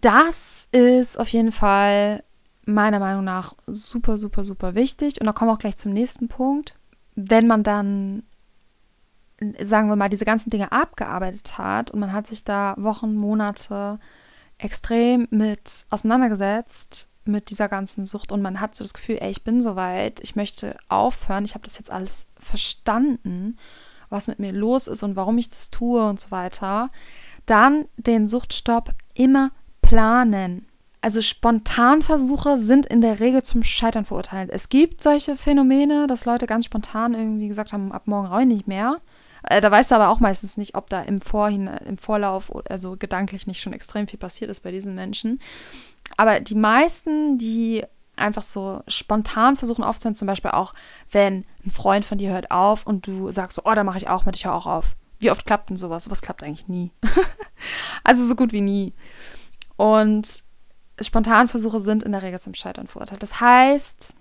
[0.00, 2.22] das ist auf jeden Fall
[2.74, 5.20] meiner Meinung nach super, super, super wichtig.
[5.20, 6.74] Und da kommen wir auch gleich zum nächsten Punkt.
[7.14, 8.22] Wenn man dann,
[9.62, 13.98] sagen wir mal, diese ganzen Dinge abgearbeitet hat und man hat sich da Wochen, Monate
[14.58, 19.44] extrem mit auseinandergesetzt, mit dieser ganzen Sucht und man hat so das Gefühl, ey, ich
[19.44, 23.58] bin soweit, ich möchte aufhören, ich habe das jetzt alles verstanden,
[24.08, 26.90] was mit mir los ist und warum ich das tue und so weiter,
[27.46, 29.52] dann den Suchtstopp immer
[29.82, 30.66] planen.
[31.02, 34.50] Also Spontanversuche sind in der Regel zum Scheitern verurteilt.
[34.52, 38.68] Es gibt solche Phänomene, dass Leute ganz spontan irgendwie gesagt haben, ab morgen rein nicht
[38.68, 38.98] mehr.
[39.42, 42.96] Äh, da weißt du aber auch meistens nicht, ob da im Vorhin, im Vorlauf, also
[42.98, 45.40] gedanklich nicht schon extrem viel passiert ist bei diesen Menschen.
[46.18, 47.82] Aber die meisten, die
[48.16, 50.74] einfach so spontan versuchen aufzuhören, zum Beispiel auch,
[51.10, 54.08] wenn ein Freund von dir hört auf und du sagst so, oh, da mache ich
[54.08, 54.96] auch mit, ich höre auch auf.
[55.18, 56.04] Wie oft klappt denn sowas?
[56.04, 56.92] Sowas klappt eigentlich nie.
[58.04, 58.94] also so gut wie nie.
[59.76, 60.44] Und
[61.00, 63.22] Spontanversuche sind in der Regel zum Scheitern verurteilt.
[63.22, 64.14] Das heißt,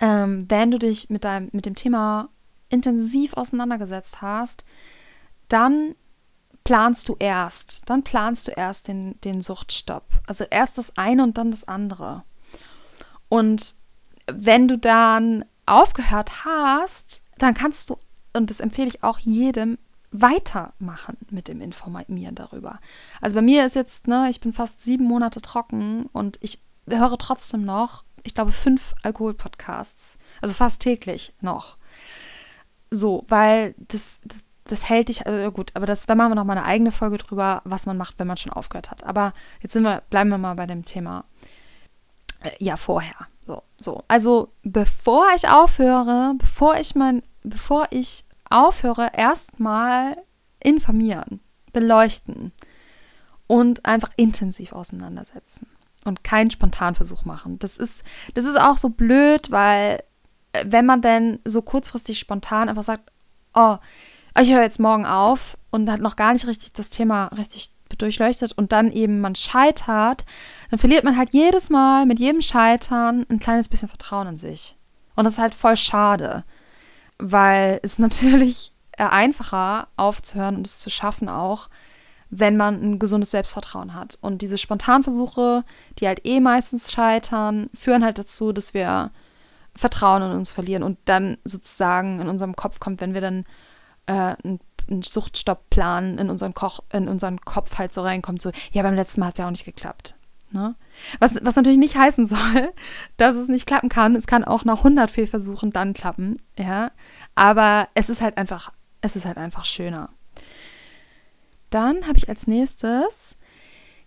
[0.00, 2.28] ähm, wenn du dich mit, deinem, mit dem Thema
[2.68, 4.64] intensiv auseinandergesetzt hast,
[5.48, 5.94] dann
[6.64, 7.82] planst du erst.
[7.86, 10.04] Dann planst du erst den, den Suchtstopp.
[10.26, 12.22] Also erst das eine und dann das andere.
[13.28, 13.74] Und
[14.26, 17.98] wenn du dann aufgehört hast, dann kannst du,
[18.32, 19.78] und das empfehle ich auch jedem,
[20.12, 22.78] weitermachen mit dem Informieren darüber.
[23.20, 27.18] Also bei mir ist jetzt, ne, ich bin fast sieben Monate trocken und ich höre
[27.18, 30.18] trotzdem noch, ich glaube, fünf Alkoholpodcasts.
[30.40, 31.76] Also fast täglich noch.
[32.90, 36.44] So, weil das, das das hält dich, also gut, aber das, da machen wir noch
[36.44, 39.04] mal eine eigene Folge drüber, was man macht, wenn man schon aufgehört hat.
[39.04, 41.24] Aber jetzt sind wir, bleiben wir mal bei dem Thema,
[42.40, 43.14] äh, ja, vorher.
[43.44, 44.04] So, so.
[44.08, 50.16] Also, bevor ich aufhöre, bevor ich mein, bevor ich aufhöre, erstmal
[50.60, 51.40] informieren,
[51.72, 52.52] beleuchten
[53.46, 55.66] und einfach intensiv auseinandersetzen
[56.04, 57.58] und keinen Spontanversuch machen.
[57.58, 60.02] Das ist, das ist auch so blöd, weil
[60.52, 63.10] äh, wenn man denn so kurzfristig spontan einfach sagt,
[63.54, 63.76] oh,
[64.40, 68.52] ich höre jetzt morgen auf und hat noch gar nicht richtig das Thema richtig durchleuchtet
[68.56, 70.24] und dann eben man scheitert,
[70.70, 74.76] dann verliert man halt jedes Mal mit jedem Scheitern ein kleines bisschen Vertrauen in sich.
[75.14, 76.44] Und das ist halt voll schade,
[77.22, 81.68] weil es natürlich einfacher aufzuhören und es zu schaffen auch,
[82.30, 84.18] wenn man ein gesundes Selbstvertrauen hat.
[84.20, 85.64] Und diese Spontanversuche,
[85.98, 89.10] die halt eh meistens scheitern, führen halt dazu, dass wir
[89.74, 93.44] Vertrauen in uns verlieren und dann sozusagen in unserem Kopf kommt, wenn wir dann
[94.06, 98.82] äh, einen, einen Suchtstoppplan in unseren, Koch, in unseren Kopf halt so reinkommt, so, ja,
[98.82, 100.14] beim letzten Mal hat es ja auch nicht geklappt.
[100.52, 100.74] Ne?
[101.18, 102.72] Was, was natürlich nicht heißen soll,
[103.16, 104.16] dass es nicht klappen kann.
[104.16, 106.90] Es kann auch nach 100 Fehlversuchen dann klappen, ja.
[107.34, 110.10] Aber es ist halt einfach, es ist halt einfach schöner.
[111.70, 113.36] Dann habe ich als nächstes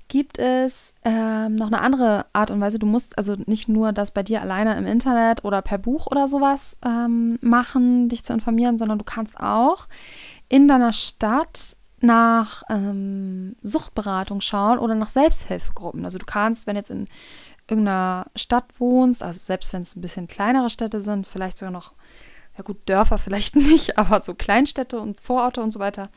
[0.07, 2.79] gibt es ähm, noch eine andere Art und Weise.
[2.79, 6.27] Du musst also nicht nur das bei dir alleine im Internet oder per Buch oder
[6.27, 9.87] sowas ähm, machen, dich zu informieren, sondern du kannst auch
[10.47, 16.03] in deiner Stadt nach ähm, Suchtberatung schauen oder nach Selbsthilfegruppen.
[16.05, 17.07] Also du kannst, wenn jetzt in
[17.67, 21.93] irgendeiner Stadt wohnst, also selbst wenn es ein bisschen kleinere Städte sind, vielleicht sogar noch,
[22.57, 26.09] ja gut, Dörfer vielleicht nicht, aber so Kleinstädte und Vororte und so weiter.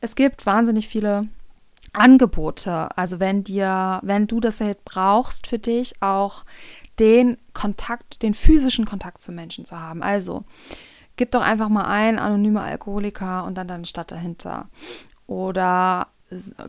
[0.00, 1.28] Es gibt wahnsinnig viele
[1.92, 2.96] Angebote.
[2.96, 6.44] Also wenn dir, wenn du das halt brauchst für dich, auch
[6.98, 10.02] den Kontakt, den physischen Kontakt zu Menschen zu haben.
[10.02, 10.44] Also
[11.16, 14.68] gib doch einfach mal ein, anonymer Alkoholiker und dann deine Stadt dahinter.
[15.26, 16.08] Oder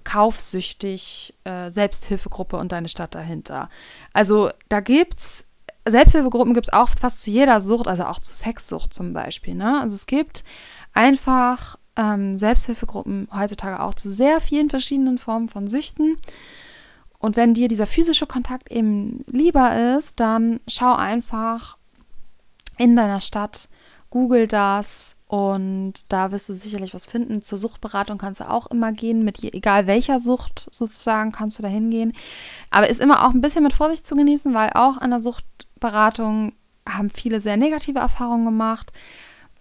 [0.04, 3.70] kaufsüchtig, äh, Selbsthilfegruppe und deine Stadt dahinter.
[4.14, 5.46] Also da gibt's
[5.86, 9.56] Selbsthilfegruppen gibt es auch fast zu jeder Sucht, also auch zu Sexsucht zum Beispiel.
[9.56, 9.80] Ne?
[9.80, 10.44] Also es gibt
[10.94, 16.18] einfach ähm, Selbsthilfegruppen heutzutage auch zu sehr vielen verschiedenen Formen von Süchten.
[17.20, 21.78] Und wenn dir dieser physische Kontakt eben lieber ist, dann schau einfach
[22.78, 23.70] in deiner Stadt,
[24.10, 27.42] google das und da wirst du sicherlich was finden.
[27.42, 31.70] Zur Suchtberatung kannst du auch immer gehen, mit egal welcher Sucht sozusagen kannst du da
[31.70, 32.14] hingehen.
[32.70, 36.54] Aber ist immer auch ein bisschen mit Vorsicht zu genießen, weil auch an der Suchtberatung
[36.88, 38.94] haben viele sehr negative Erfahrungen gemacht.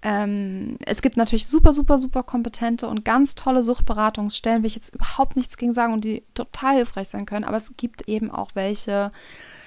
[0.02, 4.94] Ähm, es gibt natürlich super, super, super kompetente und ganz tolle Suchtberatungsstellen, will ich jetzt
[4.94, 8.50] überhaupt nichts gegen sagen und die total hilfreich sein können, aber es gibt eben auch
[8.54, 9.10] welche,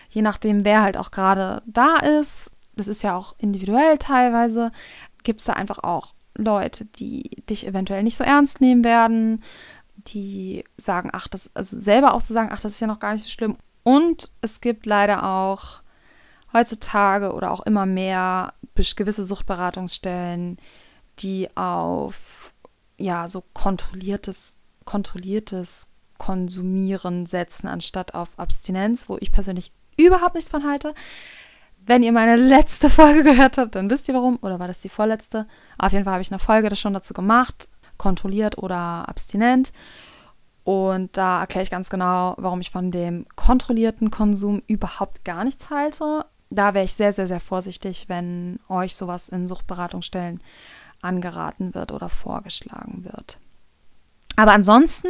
[0.10, 4.72] je nachdem, wer halt auch gerade da ist, das ist ja auch individuell teilweise,
[5.24, 9.44] gibt es da einfach auch Leute, die dich eventuell nicht so ernst nehmen werden,
[9.96, 13.14] die sagen, ach, das, also selber auch so sagen, ach, das ist ja noch gar
[13.14, 13.58] nicht so schlimm.
[13.84, 15.82] Und es gibt leider auch
[16.54, 18.54] heutzutage oder auch immer mehr
[18.96, 20.58] gewisse Suchtberatungsstellen,
[21.20, 22.54] die auf
[22.98, 30.66] ja so kontrolliertes, kontrolliertes Konsumieren setzen, anstatt auf Abstinenz, wo ich persönlich überhaupt nichts von
[30.66, 30.94] halte.
[31.90, 34.38] Wenn ihr meine letzte Folge gehört habt, dann wisst ihr warum.
[34.42, 35.48] Oder war das die vorletzte?
[35.78, 39.74] Auf jeden Fall habe ich eine Folge das schon dazu gemacht, kontrolliert oder abstinent.
[40.64, 45.70] Und da erkläre ich ganz genau, warum ich von dem kontrollierten Konsum überhaupt gar nichts
[45.70, 50.42] halte da wäre ich sehr, sehr, sehr vorsichtig, wenn euch sowas in Suchtberatungsstellen
[51.02, 53.38] angeraten wird oder vorgeschlagen wird.
[54.36, 55.10] Aber ansonsten,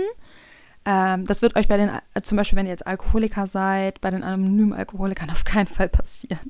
[0.89, 4.09] ähm, das wird euch bei den, äh, zum Beispiel, wenn ihr jetzt Alkoholiker seid, bei
[4.09, 6.49] den anonymen Alkoholikern auf keinen Fall passieren.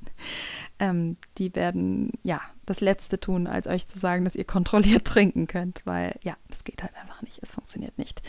[0.80, 5.46] Ähm, die werden, ja, das Letzte tun, als euch zu sagen, dass ihr kontrolliert trinken
[5.46, 7.40] könnt, weil, ja, das geht halt einfach nicht.
[7.42, 8.22] Es funktioniert nicht.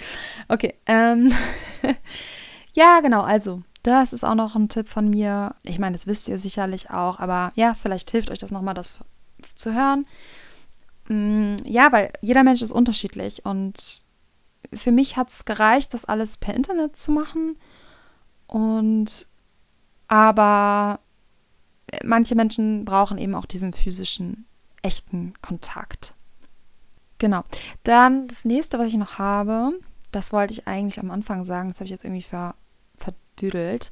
[0.48, 1.32] Okay, ähm,
[2.72, 5.54] ja, genau, also das ist auch noch ein Tipp von mir.
[5.62, 8.98] Ich meine, das wisst ihr sicherlich auch, aber ja, vielleicht hilft euch das nochmal, das
[9.54, 10.06] zu hören.
[11.06, 14.02] Mm, ja, weil jeder Mensch ist unterschiedlich und
[14.72, 17.56] für mich hat es gereicht, das alles per Internet zu machen.
[18.46, 19.26] Und
[20.08, 21.00] aber
[22.04, 24.46] manche Menschen brauchen eben auch diesen physischen,
[24.82, 26.14] echten Kontakt.
[27.18, 27.44] Genau.
[27.84, 29.72] Dann das nächste, was ich noch habe,
[30.10, 32.54] das wollte ich eigentlich am Anfang sagen, das habe ich jetzt irgendwie ver
[33.40, 33.90] düdelt.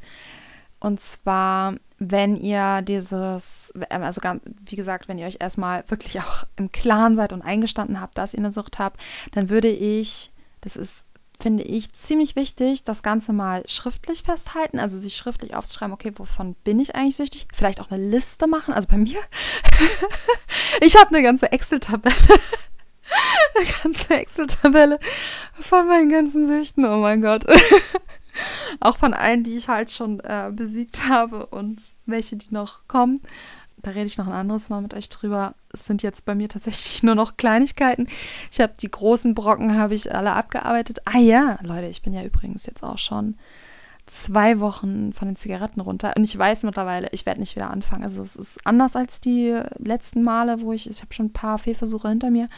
[0.80, 6.44] Und zwar, wenn ihr dieses, also ganz, wie gesagt, wenn ihr euch erstmal wirklich auch
[6.56, 9.00] im Klaren seid und eingestanden habt, dass ihr eine Sucht habt,
[9.32, 10.32] dann würde ich,
[10.68, 11.06] das ist,
[11.40, 16.54] finde ich, ziemlich wichtig, das Ganze mal schriftlich festhalten, also sich schriftlich aufzuschreiben, okay, wovon
[16.64, 17.48] bin ich eigentlich süchtig?
[17.54, 19.20] Vielleicht auch eine Liste machen, also bei mir.
[20.82, 22.14] ich habe eine ganze Excel-Tabelle.
[23.56, 24.98] eine ganze Excel-Tabelle
[25.54, 26.84] von meinen ganzen Süchten.
[26.84, 27.46] Oh mein Gott.
[28.80, 33.20] Auch von allen, die ich halt schon äh, besiegt habe und welche, die noch kommen.
[33.82, 35.54] Da rede ich noch ein anderes Mal mit euch drüber.
[35.72, 38.08] Es sind jetzt bei mir tatsächlich nur noch Kleinigkeiten.
[38.50, 40.98] Ich habe die großen Brocken habe ich alle abgearbeitet.
[41.04, 43.36] Ah ja, Leute, ich bin ja übrigens jetzt auch schon
[44.08, 46.14] zwei Wochen von den Zigaretten runter.
[46.16, 48.02] Und ich weiß mittlerweile, ich werde nicht wieder anfangen.
[48.02, 51.58] Also es ist anders als die letzten Male, wo ich, ich habe schon ein paar
[51.58, 52.48] Fehlversuche hinter mir.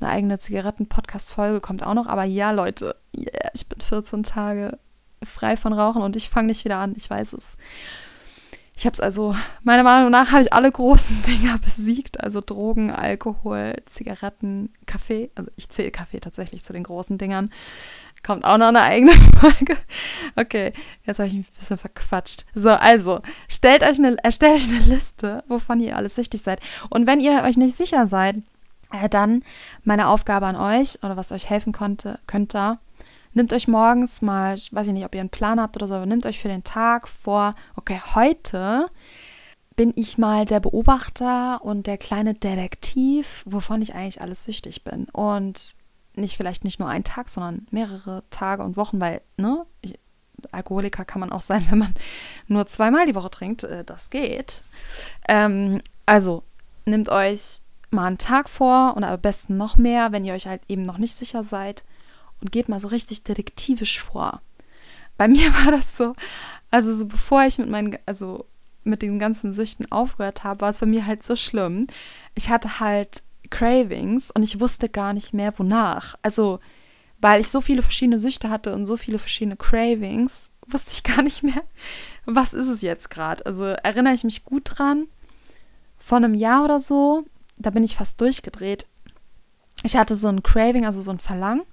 [0.00, 2.06] Eine eigene Zigaretten-Podcast-Folge kommt auch noch.
[2.06, 4.78] Aber ja, Leute, yeah, ich bin 14 Tage
[5.22, 6.94] frei von Rauchen und ich fange nicht wieder an.
[6.96, 7.56] Ich weiß es.
[8.78, 12.22] Ich habe es also, meiner Meinung nach, habe ich alle großen Dinger besiegt.
[12.22, 15.30] Also Drogen, Alkohol, Zigaretten, Kaffee.
[15.34, 17.50] Also ich zähle Kaffee tatsächlich zu den großen Dingern.
[18.22, 19.78] Kommt auch noch eine eigene Folge.
[20.36, 20.72] Okay,
[21.04, 22.44] jetzt habe ich mich ein bisschen verquatscht.
[22.54, 26.60] So, also, stellt euch eine, erstellt euch eine Liste, wovon ihr alles süchtig seid.
[26.90, 28.36] Und wenn ihr euch nicht sicher seid,
[28.92, 29.42] äh, dann
[29.84, 32.78] meine Aufgabe an euch oder was euch helfen konnte, könnte,
[33.36, 36.06] Nehmt euch morgens mal, ich weiß nicht, ob ihr einen Plan habt oder so, aber
[36.06, 38.88] nehmt euch für den Tag vor, okay, heute
[39.76, 45.04] bin ich mal der Beobachter und der kleine Detektiv, wovon ich eigentlich alles süchtig bin.
[45.12, 45.74] Und
[46.14, 49.98] nicht vielleicht nicht nur einen Tag, sondern mehrere Tage und Wochen, weil, ne, ich,
[50.50, 51.92] Alkoholiker kann man auch sein, wenn man
[52.46, 53.64] nur zweimal die Woche trinkt.
[53.64, 54.62] Äh, das geht.
[55.28, 56.42] Ähm, also,
[56.86, 60.62] nehmt euch mal einen Tag vor und am besten noch mehr, wenn ihr euch halt
[60.68, 61.82] eben noch nicht sicher seid
[62.40, 64.40] und geht mal so richtig detektivisch vor.
[65.16, 66.14] Bei mir war das so,
[66.70, 68.46] also so bevor ich mit meinen, also
[68.84, 71.86] mit den ganzen Süchten aufgehört habe, war es bei mir halt so schlimm.
[72.34, 76.14] Ich hatte halt Cravings und ich wusste gar nicht mehr wonach.
[76.22, 76.60] Also,
[77.20, 81.22] weil ich so viele verschiedene Süchte hatte und so viele verschiedene Cravings, wusste ich gar
[81.22, 81.62] nicht mehr,
[82.24, 83.44] was ist es jetzt gerade.
[83.46, 85.06] Also erinnere ich mich gut dran.
[85.98, 87.24] Vor einem Jahr oder so,
[87.58, 88.86] da bin ich fast durchgedreht.
[89.82, 91.64] Ich hatte so ein Craving, also so ein Verlangen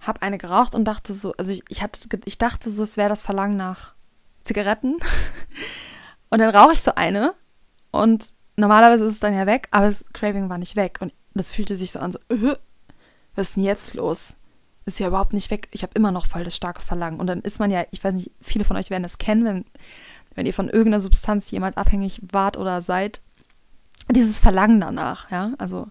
[0.00, 3.08] habe eine geraucht und dachte so, also ich, ich, hatte, ich dachte so, es wäre
[3.08, 3.94] das Verlangen nach
[4.44, 4.96] Zigaretten.
[6.30, 7.34] und dann rauche ich so eine
[7.90, 10.98] und normalerweise ist es dann ja weg, aber das Craving war nicht weg.
[11.00, 12.56] Und das fühlte sich so an, so, äh,
[13.34, 14.36] was ist denn jetzt los?
[14.84, 15.68] Ist ja überhaupt nicht weg.
[15.70, 17.20] Ich habe immer noch voll das starke Verlangen.
[17.20, 19.64] Und dann ist man ja, ich weiß nicht, viele von euch werden das kennen, wenn,
[20.34, 23.20] wenn ihr von irgendeiner Substanz jemals abhängig wart oder seid.
[24.10, 25.88] Dieses Verlangen danach, ja, also.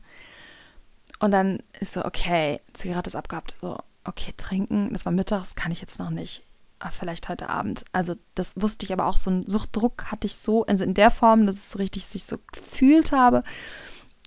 [1.19, 3.55] Und dann ist so, okay, Zigarette ist abgehabt.
[3.61, 6.43] So, okay, trinken, das war mittags, kann ich jetzt noch nicht.
[6.79, 7.85] Aber vielleicht heute Abend.
[7.91, 11.09] Also das wusste ich aber auch, so einen Suchtdruck hatte ich so, also in der
[11.09, 13.43] Form, dass es richtig sich so gefühlt habe,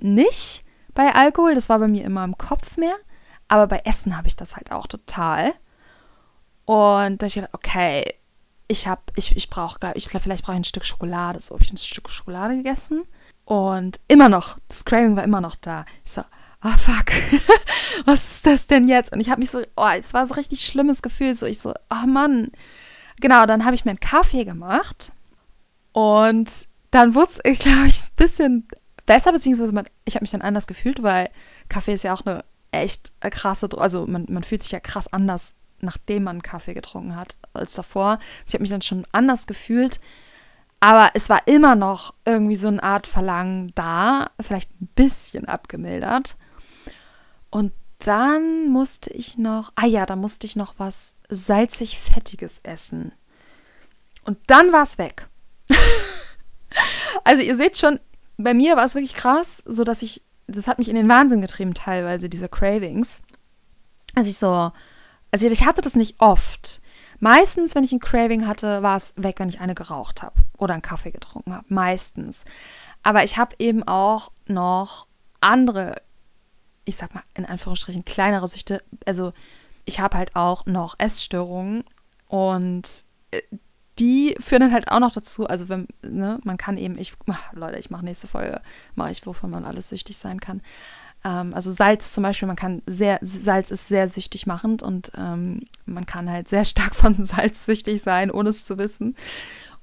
[0.01, 0.64] nicht
[0.95, 2.95] bei Alkohol, das war bei mir immer im Kopf mehr,
[3.49, 5.53] aber bei Essen habe ich das halt auch total.
[6.64, 8.14] Und da ich gedacht, okay,
[8.69, 11.40] ich habe, ich, ich brauche, ich vielleicht brauche ich ein Stück Schokolade.
[11.40, 13.03] So habe ich ein Stück Schokolade gegessen.
[13.45, 15.85] Und immer noch, das Craving war immer noch da.
[16.05, 16.23] Ich so,
[16.64, 17.12] oh fuck,
[18.05, 19.12] was ist das denn jetzt?
[19.12, 21.35] Und ich habe mich so, oh, es war so richtig schlimmes Gefühl.
[21.35, 22.51] So, ich so, oh Mann.
[23.20, 25.12] Genau, dann habe ich mir einen Kaffee gemacht.
[25.92, 26.51] Und
[26.90, 28.68] dann wurde es, glaube ich, ein bisschen
[29.07, 31.31] besser, beziehungsweise man, ich habe mich dann anders gefühlt, weil
[31.68, 35.55] Kaffee ist ja auch eine echt krasse, also man, man fühlt sich ja krass anders,
[35.81, 38.18] nachdem man Kaffee getrunken hat, als davor.
[38.46, 39.99] Ich habe mich dann schon anders gefühlt.
[40.79, 46.37] Aber es war immer noch irgendwie so eine Art Verlangen da, vielleicht ein bisschen abgemildert.
[47.51, 53.13] Und dann musste ich noch, ah ja, da musste ich noch was salzig-fettiges essen.
[54.25, 55.29] Und dann war es weg.
[57.25, 58.01] also ihr seht schon,
[58.39, 61.41] bei mir war es wirklich krass, so dass ich, das hat mich in den Wahnsinn
[61.41, 63.23] getrieben teilweise, diese Cravings.
[64.15, 64.73] Also ich so,
[65.31, 66.81] also ich hatte das nicht oft.
[67.19, 70.73] Meistens, wenn ich ein Craving hatte, war es weg, wenn ich eine geraucht habe oder
[70.73, 71.67] einen Kaffee getrunken habe.
[71.69, 72.44] Meistens.
[73.03, 75.07] Aber ich habe eben auch noch
[75.40, 75.96] andere
[76.85, 78.83] ich sag mal in Anführungsstrichen kleinere Süchte.
[79.06, 79.33] Also
[79.85, 81.85] ich habe halt auch noch Essstörungen
[82.28, 82.85] und
[83.31, 83.42] äh,
[83.98, 87.52] die führen dann halt auch noch dazu, also wenn, ne, man kann eben, ich, ach,
[87.52, 88.62] Leute, ich mache nächste Folge,
[88.94, 90.62] mache ich, wovon man alles süchtig sein kann.
[91.22, 95.60] Ähm, also Salz zum Beispiel, man kann sehr, Salz ist sehr süchtig machend und ähm,
[95.85, 99.16] man kann halt sehr stark von Salz süchtig sein, ohne es zu wissen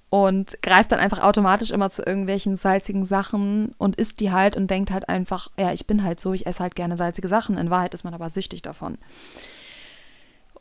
[0.09, 4.71] und greift dann einfach automatisch immer zu irgendwelchen salzigen Sachen und isst die halt und
[4.71, 7.57] denkt halt einfach, ja, ich bin halt so, ich esse halt gerne salzige Sachen.
[7.57, 8.97] In Wahrheit ist man aber süchtig davon.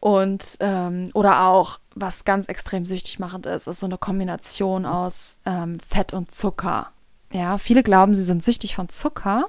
[0.00, 5.38] Und, ähm, oder auch, was ganz extrem süchtig machend ist, ist so eine Kombination aus
[5.46, 6.90] ähm, Fett und Zucker.
[7.32, 9.48] Ja, viele glauben, sie sind süchtig von Zucker,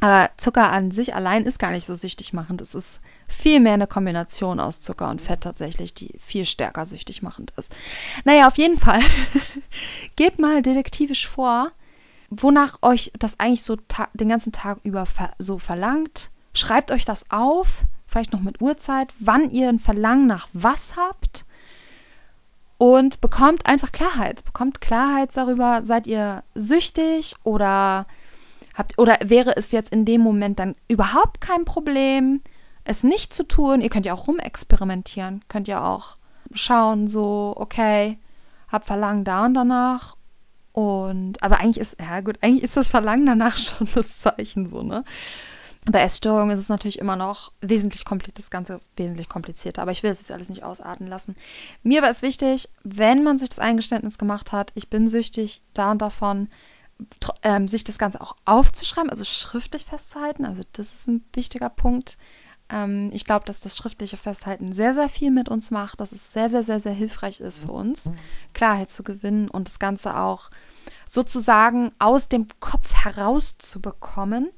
[0.00, 2.60] aber Zucker an sich allein ist gar nicht so süchtig machend.
[2.60, 7.52] Es ist vielmehr eine Kombination aus Zucker und Fett tatsächlich, die viel stärker süchtig machend
[7.56, 7.74] ist.
[8.24, 9.00] Naja, auf jeden Fall.
[10.16, 11.70] Geht mal detektivisch vor,
[12.30, 13.76] wonach euch das eigentlich so
[14.14, 19.14] den ganzen Tag über ver so verlangt Schreibt euch das auf, vielleicht noch mit Uhrzeit,
[19.18, 21.46] wann ihr ein Verlangen nach was habt
[22.76, 24.44] und bekommt einfach Klarheit.
[24.44, 28.06] Bekommt Klarheit darüber, seid ihr süchtig oder
[28.74, 32.40] habt oder wäre es jetzt in dem Moment dann überhaupt kein Problem,
[32.84, 33.80] es nicht zu tun?
[33.80, 36.16] Ihr könnt ja auch rumexperimentieren, könnt ja auch
[36.54, 38.18] schauen, so, okay,
[38.68, 40.16] hab Verlangen da und danach.
[40.72, 44.82] Und, aber eigentlich ist, ja gut, eigentlich ist das Verlangen danach schon das Zeichen so,
[44.82, 45.04] ne?
[45.90, 50.04] Bei Essstörungen ist es natürlich immer noch wesentlich kompliziert, das Ganze wesentlich komplizierter, aber ich
[50.04, 51.34] will das jetzt alles nicht ausarten lassen.
[51.82, 55.90] Mir war es wichtig, wenn man sich das Eingeständnis gemacht hat, ich bin süchtig da
[55.90, 56.48] und davon,
[57.42, 60.44] ähm, sich das Ganze auch aufzuschreiben, also schriftlich festzuhalten.
[60.44, 62.18] Also das ist ein wichtiger Punkt.
[62.68, 66.32] Ähm, ich glaube, dass das schriftliche Festhalten sehr, sehr viel mit uns macht, dass es
[66.32, 68.10] sehr, sehr, sehr, sehr hilfreich ist für uns,
[68.54, 70.50] Klarheit zu gewinnen und das Ganze auch
[71.06, 74.50] sozusagen aus dem Kopf herauszubekommen.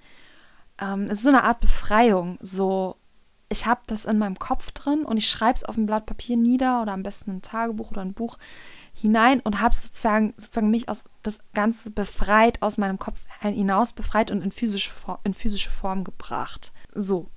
[0.80, 2.38] Ähm, es ist so eine Art Befreiung.
[2.40, 2.97] So,
[3.49, 6.36] ich habe das in meinem Kopf drin und ich schreibe es auf ein Blatt Papier
[6.36, 8.38] nieder oder am besten ein Tagebuch oder ein Buch
[8.95, 14.30] hinein und habe sozusagen, sozusagen mich aus das Ganze befreit, aus meinem Kopf hinaus befreit
[14.30, 16.72] und in physische, Form, in physische Form gebracht.
[16.95, 17.28] So,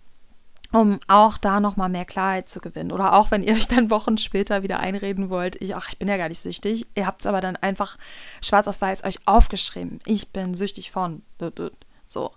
[0.72, 2.92] um auch da nochmal mehr Klarheit zu gewinnen.
[2.92, 6.08] Oder auch wenn ihr euch dann Wochen später wieder einreden wollt, ich, ach, ich bin
[6.08, 6.86] ja gar nicht süchtig.
[6.96, 7.98] Ihr habt es aber dann einfach
[8.42, 10.00] schwarz auf weiß euch aufgeschrieben.
[10.06, 11.24] Ich bin süchtig von.
[12.08, 12.32] So.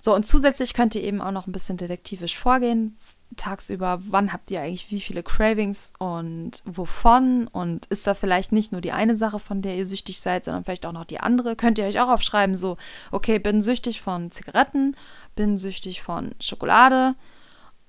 [0.00, 2.96] So, und zusätzlich könnt ihr eben auch noch ein bisschen detektivisch vorgehen.
[3.36, 7.46] Tagsüber, wann habt ihr eigentlich wie viele Cravings und wovon?
[7.48, 10.64] Und ist da vielleicht nicht nur die eine Sache, von der ihr süchtig seid, sondern
[10.64, 11.54] vielleicht auch noch die andere?
[11.54, 12.76] Könnt ihr euch auch aufschreiben, so,
[13.12, 14.96] okay, bin süchtig von Zigaretten
[15.36, 17.14] bin süchtig von Schokolade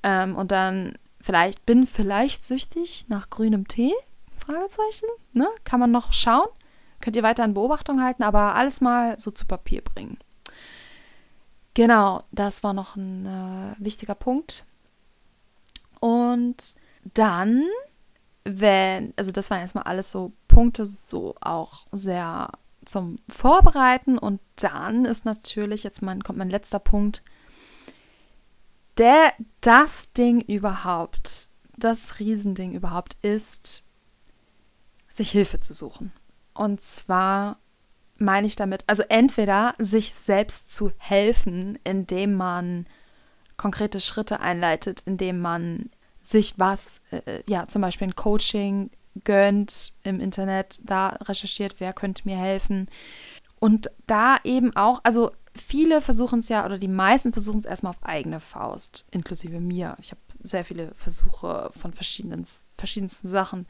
[0.04, 3.94] ähm, und dann vielleicht bin vielleicht süchtig nach grünem Tee?
[4.38, 5.08] Fragezeichen.
[5.34, 5.48] Ne?
[5.64, 6.48] Kann man noch schauen.
[7.00, 10.18] Könnt ihr weiter in Beobachtung halten, aber alles mal so zu Papier bringen.
[11.82, 14.68] Genau, das war noch ein äh, wichtiger Punkt.
[16.00, 16.76] Und
[17.16, 17.64] dann,
[18.44, 22.52] wenn, also das waren erstmal alles so Punkte, so auch sehr
[22.86, 24.20] zum Vorbereiten.
[24.20, 27.24] Und dann ist natürlich, jetzt mein, kommt mein letzter Punkt,
[29.00, 33.86] der, das Ding überhaupt, das Riesending überhaupt ist,
[35.10, 36.12] sich Hilfe zu suchen.
[36.54, 37.58] Und zwar
[38.22, 42.86] meine ich damit, also entweder sich selbst zu helfen, indem man
[43.58, 45.90] konkrete Schritte einleitet, indem man
[46.22, 48.92] sich was, äh, ja, zum Beispiel ein Coaching
[49.24, 52.88] gönnt im Internet, da recherchiert, wer könnte mir helfen.
[53.60, 57.92] Und da eben auch, also viele versuchen es ja, oder die meisten versuchen es erstmal
[57.92, 59.98] auf eigene Faust, inklusive mir.
[60.00, 62.46] Ich habe sehr viele Versuche von verschiedenen,
[62.78, 63.68] verschiedensten Sachen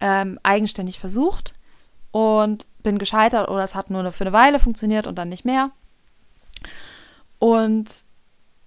[0.00, 1.54] ähm, eigenständig versucht
[2.10, 5.70] und bin gescheitert oder es hat nur für eine Weile funktioniert und dann nicht mehr.
[7.38, 8.02] Und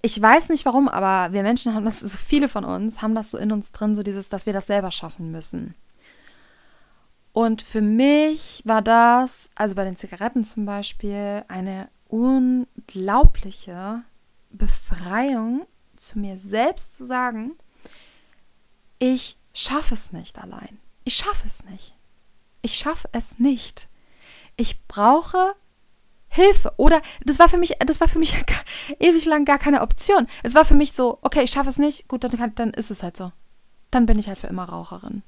[0.01, 3.31] ich weiß nicht warum, aber wir Menschen haben das, so viele von uns haben das
[3.31, 5.75] so in uns drin, so dieses, dass wir das selber schaffen müssen.
[7.33, 14.03] Und für mich war das, also bei den Zigaretten zum Beispiel, eine unglaubliche
[14.49, 15.65] Befreiung,
[15.95, 17.51] zu mir selbst zu sagen,
[18.97, 20.79] ich schaffe es nicht allein.
[21.03, 21.93] Ich schaffe es nicht.
[22.61, 23.87] Ich schaffe es nicht.
[24.55, 25.55] Ich brauche
[26.31, 26.71] Hilfe.
[26.77, 28.35] Oder das war für mich, das war für mich
[28.99, 30.27] ewig lang gar keine Option.
[30.43, 33.03] Es war für mich so, okay, ich schaffe es nicht, gut, dann, dann ist es
[33.03, 33.31] halt so.
[33.91, 35.23] Dann bin ich halt für immer Raucherin.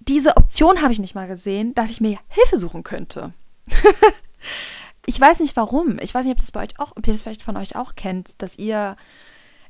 [0.00, 3.32] Diese Option habe ich nicht mal gesehen, dass ich mir Hilfe suchen könnte.
[5.06, 5.98] ich weiß nicht warum.
[6.00, 7.94] Ich weiß nicht, ob das bei euch auch, ob ihr das vielleicht von euch auch
[7.94, 8.96] kennt, dass ihr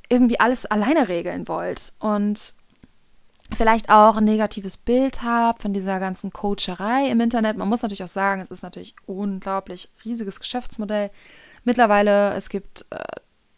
[0.09, 2.55] irgendwie alles alleine regeln wollt und
[3.55, 7.57] vielleicht auch ein negatives Bild habt von dieser ganzen Coacherei im Internet.
[7.57, 11.11] Man muss natürlich auch sagen, es ist natürlich unglaublich riesiges Geschäftsmodell.
[11.65, 12.99] Mittlerweile, es gibt äh,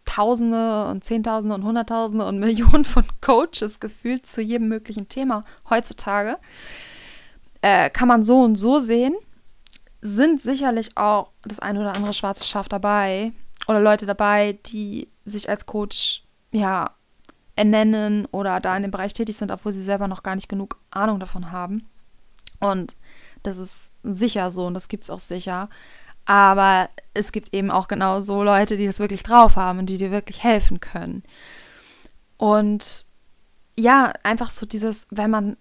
[0.05, 6.39] Tausende und Zehntausende und Hunderttausende und Millionen von Coaches gefühlt zu jedem möglichen Thema heutzutage.
[7.63, 9.15] Äh, kann man so und so sehen
[10.01, 13.33] sind sicherlich auch das eine oder andere schwarze Schaf dabei
[13.67, 16.95] oder Leute dabei, die sich als Coach ja
[17.59, 20.79] ernennen oder da in dem Bereich tätig sind, obwohl sie selber noch gar nicht genug
[20.93, 21.89] Ahnung davon haben.
[22.61, 22.95] Und
[23.43, 25.69] das ist sicher so und das gibt es auch sicher.
[26.25, 29.99] Aber es gibt eben auch genau so Leute, die das wirklich drauf haben und die
[29.99, 31.25] dir wirklich helfen können.
[32.37, 33.07] Und
[33.77, 35.57] ja, einfach so dieses, wenn man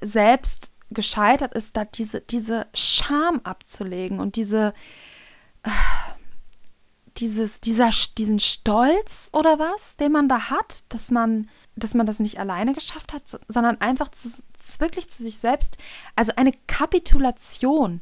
[0.00, 4.72] selbst gescheitert ist, da diese, diese Scham abzulegen und diese,
[7.16, 12.20] dieses, dieser, diesen Stolz oder was, den man da hat, dass man, dass man das
[12.20, 14.28] nicht alleine geschafft hat, sondern einfach zu,
[14.78, 15.76] wirklich zu sich selbst,
[16.16, 18.00] also eine Kapitulation,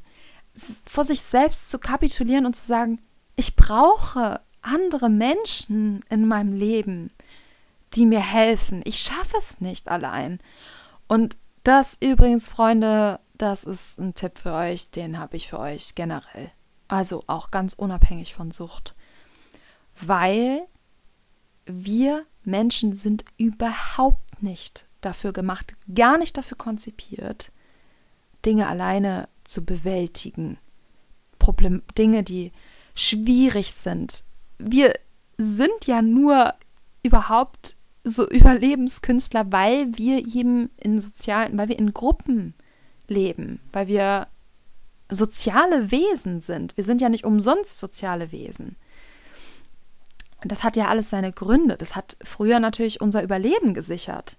[0.86, 3.00] vor sich selbst zu kapitulieren und zu sagen,
[3.36, 7.08] ich brauche andere Menschen in meinem Leben,
[7.94, 8.82] die mir helfen.
[8.84, 10.40] Ich schaffe es nicht allein.
[11.08, 15.94] Und das übrigens, Freunde, das ist ein Tipp für euch, den habe ich für euch
[15.94, 16.50] generell.
[16.88, 18.94] Also auch ganz unabhängig von Sucht.
[20.00, 20.66] Weil
[21.66, 27.52] wir Menschen sind überhaupt nicht dafür gemacht, gar nicht dafür konzipiert,
[28.44, 30.58] Dinge alleine zu bewältigen.
[31.38, 32.52] Problem, Dinge, die
[32.94, 34.24] schwierig sind.
[34.58, 34.92] Wir
[35.38, 36.54] sind ja nur
[37.02, 42.54] überhaupt so Überlebenskünstler, weil wir eben in sozialen, weil wir in Gruppen
[43.08, 44.28] leben, weil wir
[45.10, 46.76] soziale Wesen sind.
[46.76, 48.76] Wir sind ja nicht umsonst soziale Wesen.
[50.44, 51.76] Das hat ja alles seine Gründe.
[51.76, 54.36] Das hat früher natürlich unser Überleben gesichert.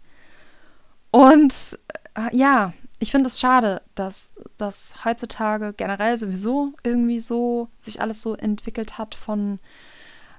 [1.12, 1.80] Und
[2.16, 8.22] äh, ja, ich finde es schade, dass das heutzutage generell sowieso irgendwie so sich alles
[8.22, 9.60] so entwickelt hat von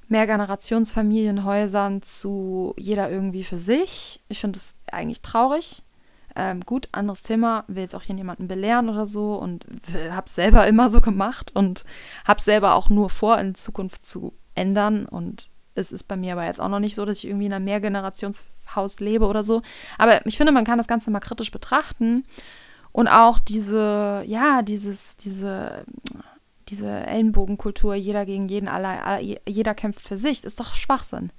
[0.09, 4.23] Mehrgenerationsfamilienhäusern zu jeder irgendwie für sich.
[4.29, 5.83] Ich finde es eigentlich traurig.
[6.37, 9.65] Ähm, gut, anderes Thema, will jetzt auch hier niemanden belehren oder so und
[10.11, 11.85] habe es selber immer so gemacht und
[12.27, 16.45] habe selber auch nur vor, in Zukunft zu ändern und es ist bei mir aber
[16.45, 19.62] jetzt auch noch nicht so, dass ich irgendwie in einem Mehrgenerationshaus lebe oder so.
[19.99, 22.25] Aber ich finde, man kann das Ganze mal kritisch betrachten
[22.93, 25.85] und auch diese, ja, dieses, diese,
[26.68, 31.31] diese Ellenbogenkultur, jeder gegen jeden, allein, jeder kämpft für sich, ist doch Schwachsinn.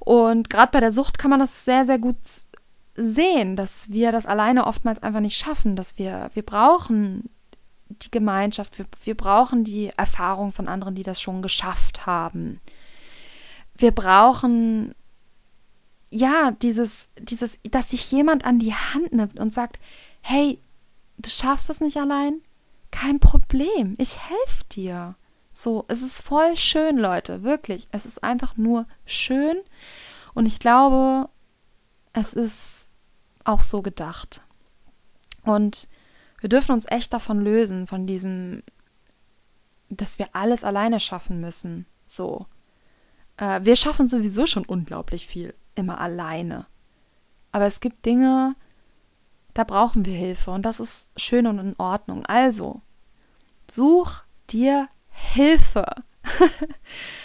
[0.00, 2.16] Und gerade bei der Sucht kann man das sehr, sehr gut
[2.96, 7.30] sehen, dass wir das alleine oftmals einfach nicht schaffen, dass wir, wir brauchen
[8.00, 12.60] die Gemeinschaft, wir, wir brauchen die Erfahrung von anderen, die das schon geschafft haben.
[13.74, 14.94] Wir brauchen
[16.10, 19.78] ja dieses, dieses, dass sich jemand an die Hand nimmt und sagt,
[20.20, 20.60] hey,
[21.18, 22.40] du schaffst das nicht allein?
[22.90, 25.16] Kein Problem, ich helfe dir.
[25.50, 27.88] So, es ist voll schön, Leute, wirklich.
[27.90, 29.56] Es ist einfach nur schön
[30.34, 31.28] und ich glaube,
[32.12, 32.88] es ist
[33.44, 34.42] auch so gedacht.
[35.44, 35.88] Und
[36.42, 38.64] wir dürfen uns echt davon lösen, von diesem,
[39.88, 41.86] dass wir alles alleine schaffen müssen.
[42.04, 42.46] So.
[43.36, 46.66] Äh, wir schaffen sowieso schon unglaublich viel, immer alleine.
[47.52, 48.56] Aber es gibt Dinge,
[49.54, 52.26] da brauchen wir Hilfe und das ist schön und in Ordnung.
[52.26, 52.80] Also,
[53.70, 55.86] such dir Hilfe.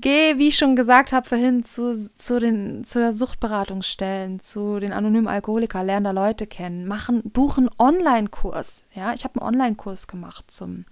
[0.00, 4.92] Geh, wie ich schon gesagt habe vorhin, zu, zu, den, zu der Suchtberatungsstellen, zu den
[4.92, 8.84] anonymen Alkoholiker, lern da Leute kennen, machen, buchen Online-Kurs.
[8.94, 10.86] Ja, ich habe einen Online-Kurs gemacht zum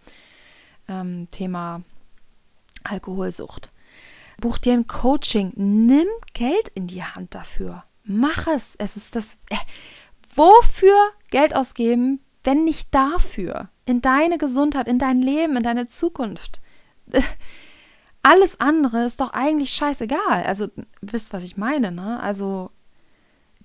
[0.88, 1.82] ähm, Thema
[2.84, 3.70] Alkoholsucht.
[4.40, 7.84] Buch dir ein Coaching, nimm Geld in die Hand dafür.
[8.04, 8.74] Mach es.
[8.76, 9.38] Es ist das.
[9.48, 9.56] Äh,
[10.34, 10.96] wofür
[11.30, 13.70] Geld ausgeben, wenn nicht dafür?
[13.86, 16.60] In deine Gesundheit, in dein Leben, in deine Zukunft.
[18.22, 20.44] alles andere ist doch eigentlich scheißegal.
[20.44, 20.68] Also,
[21.00, 22.20] wisst, was ich meine, ne?
[22.20, 22.70] Also,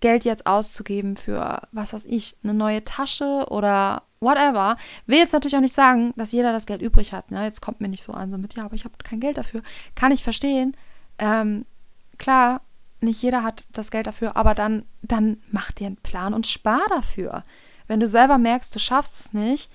[0.04, 4.76] Geld jetzt auszugeben für, was weiß ich, eine neue Tasche oder whatever.
[5.06, 7.32] Will jetzt natürlich auch nicht sagen, dass jeder das Geld übrig hat.
[7.32, 7.45] Ne?
[7.45, 9.62] Jetzt kommt mir nicht so an, so mit, ja, aber ich habe kein Geld dafür.
[9.95, 10.76] Kann ich verstehen.
[11.20, 11.66] Ähm,
[12.18, 12.62] klar,
[12.99, 16.82] nicht jeder hat das Geld dafür, aber dann, dann mach dir einen Plan und spar
[16.89, 17.43] dafür.
[17.88, 19.72] Wenn du selber merkst, du schaffst es nicht,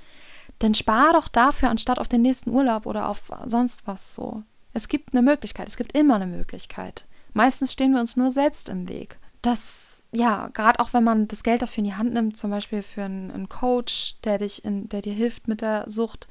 [0.59, 4.43] dann spar doch dafür, anstatt auf den nächsten Urlaub oder auf sonst was so.
[4.79, 7.05] Es gibt eine Möglichkeit, es gibt immer eine Möglichkeit.
[7.33, 9.19] Meistens stehen wir uns nur selbst im Weg.
[9.43, 12.83] Das, ja, gerade auch wenn man das Geld dafür in die Hand nimmt, zum Beispiel
[12.83, 16.29] für einen, einen Coach, der dich in, der dir hilft mit der Sucht,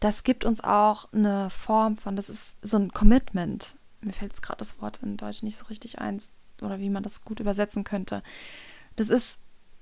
[0.00, 3.76] das gibt uns auch eine Form von, das ist so ein Commitment.
[4.00, 6.20] Mir fällt jetzt gerade das Wort in Deutsch nicht so richtig ein,
[6.62, 8.24] oder wie man das gut übersetzen könnte.
[8.96, 9.38] Das ist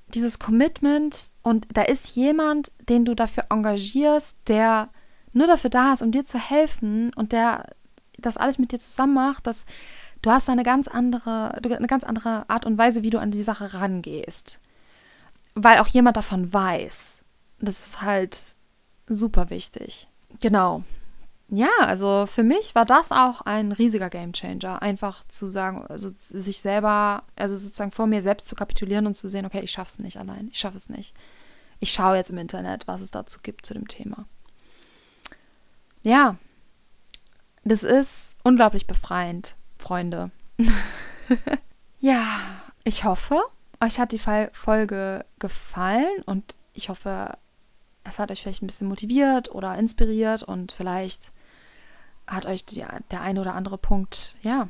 [0.09, 4.91] dieses Commitment und da ist jemand, den du dafür engagierst, der
[5.33, 7.67] nur dafür da ist, um dir zu helfen und der
[8.27, 9.65] das alles mit dir zusammen macht, dass
[10.23, 13.43] du hast eine ganz andere, eine ganz andere Art und Weise, wie du an die
[13.43, 14.61] Sache rangehst.
[15.55, 17.25] Weil auch jemand davon weiß.
[17.61, 18.57] Das ist halt
[19.09, 20.09] super wichtig.
[20.41, 20.83] Genau.
[21.49, 26.59] Ja, also für mich war das auch ein riesiger Gamechanger, einfach zu sagen, also sich
[26.59, 29.99] selber, also sozusagen vor mir selbst zu kapitulieren und zu sehen, okay, ich schaffe es
[29.99, 31.15] nicht allein, ich schaffe es nicht.
[31.81, 34.27] Ich schaue jetzt im Internet, was es dazu gibt zu dem Thema.
[36.03, 36.37] Ja,
[37.65, 40.31] das ist unglaublich befreiend, Freunde.
[42.01, 42.25] ja,
[42.85, 43.41] ich hoffe,
[43.83, 44.21] euch hat die
[44.53, 47.37] Folge gefallen und ich hoffe,
[48.05, 51.33] es hat euch vielleicht ein bisschen motiviert oder inspiriert und vielleicht
[52.27, 54.69] hat euch die, der eine oder andere Punkt, ja,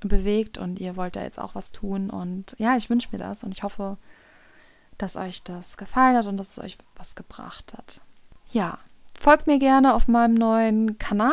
[0.00, 2.10] bewegt und ihr wollt da jetzt auch was tun.
[2.10, 3.96] Und ja, ich wünsche mir das und ich hoffe,
[4.96, 8.00] dass euch das gefallen hat und dass es euch was gebracht hat.
[8.52, 8.78] Ja,
[9.18, 11.32] folgt mir gerne auf meinem neuen Kanal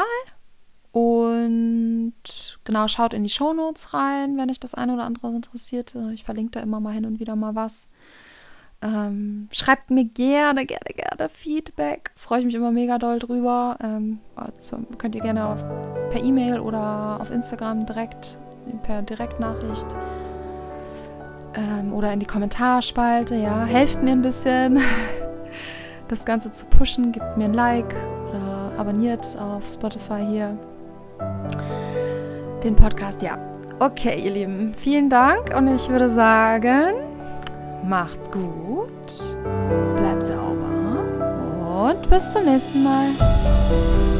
[0.95, 2.13] Und
[2.63, 5.93] genau, schaut in die Shownotes rein, wenn euch das eine oder andere interessiert.
[6.13, 7.89] Ich verlinke da immer mal hin und wieder mal was.
[8.81, 12.11] Ähm, schreibt mir gerne, gerne, gerne Feedback.
[12.15, 13.77] Freue ich mich immer mega doll drüber.
[13.83, 15.65] Ähm, also könnt ihr gerne auf,
[16.11, 18.37] per E-Mail oder auf Instagram direkt,
[18.83, 19.87] per Direktnachricht
[21.55, 23.35] ähm, oder in die Kommentarspalte.
[23.35, 24.79] Ja, helft mir ein bisschen,
[26.07, 27.11] das Ganze zu pushen.
[27.11, 27.93] Gebt mir ein Like
[28.29, 30.57] oder abonniert auf Spotify hier
[32.63, 33.21] den Podcast.
[33.21, 33.37] Ja,
[33.79, 36.95] okay, ihr Lieben, vielen Dank und ich würde sagen,
[37.83, 38.89] macht's gut,
[39.95, 44.14] bleibt sauber und bis zum nächsten Mal.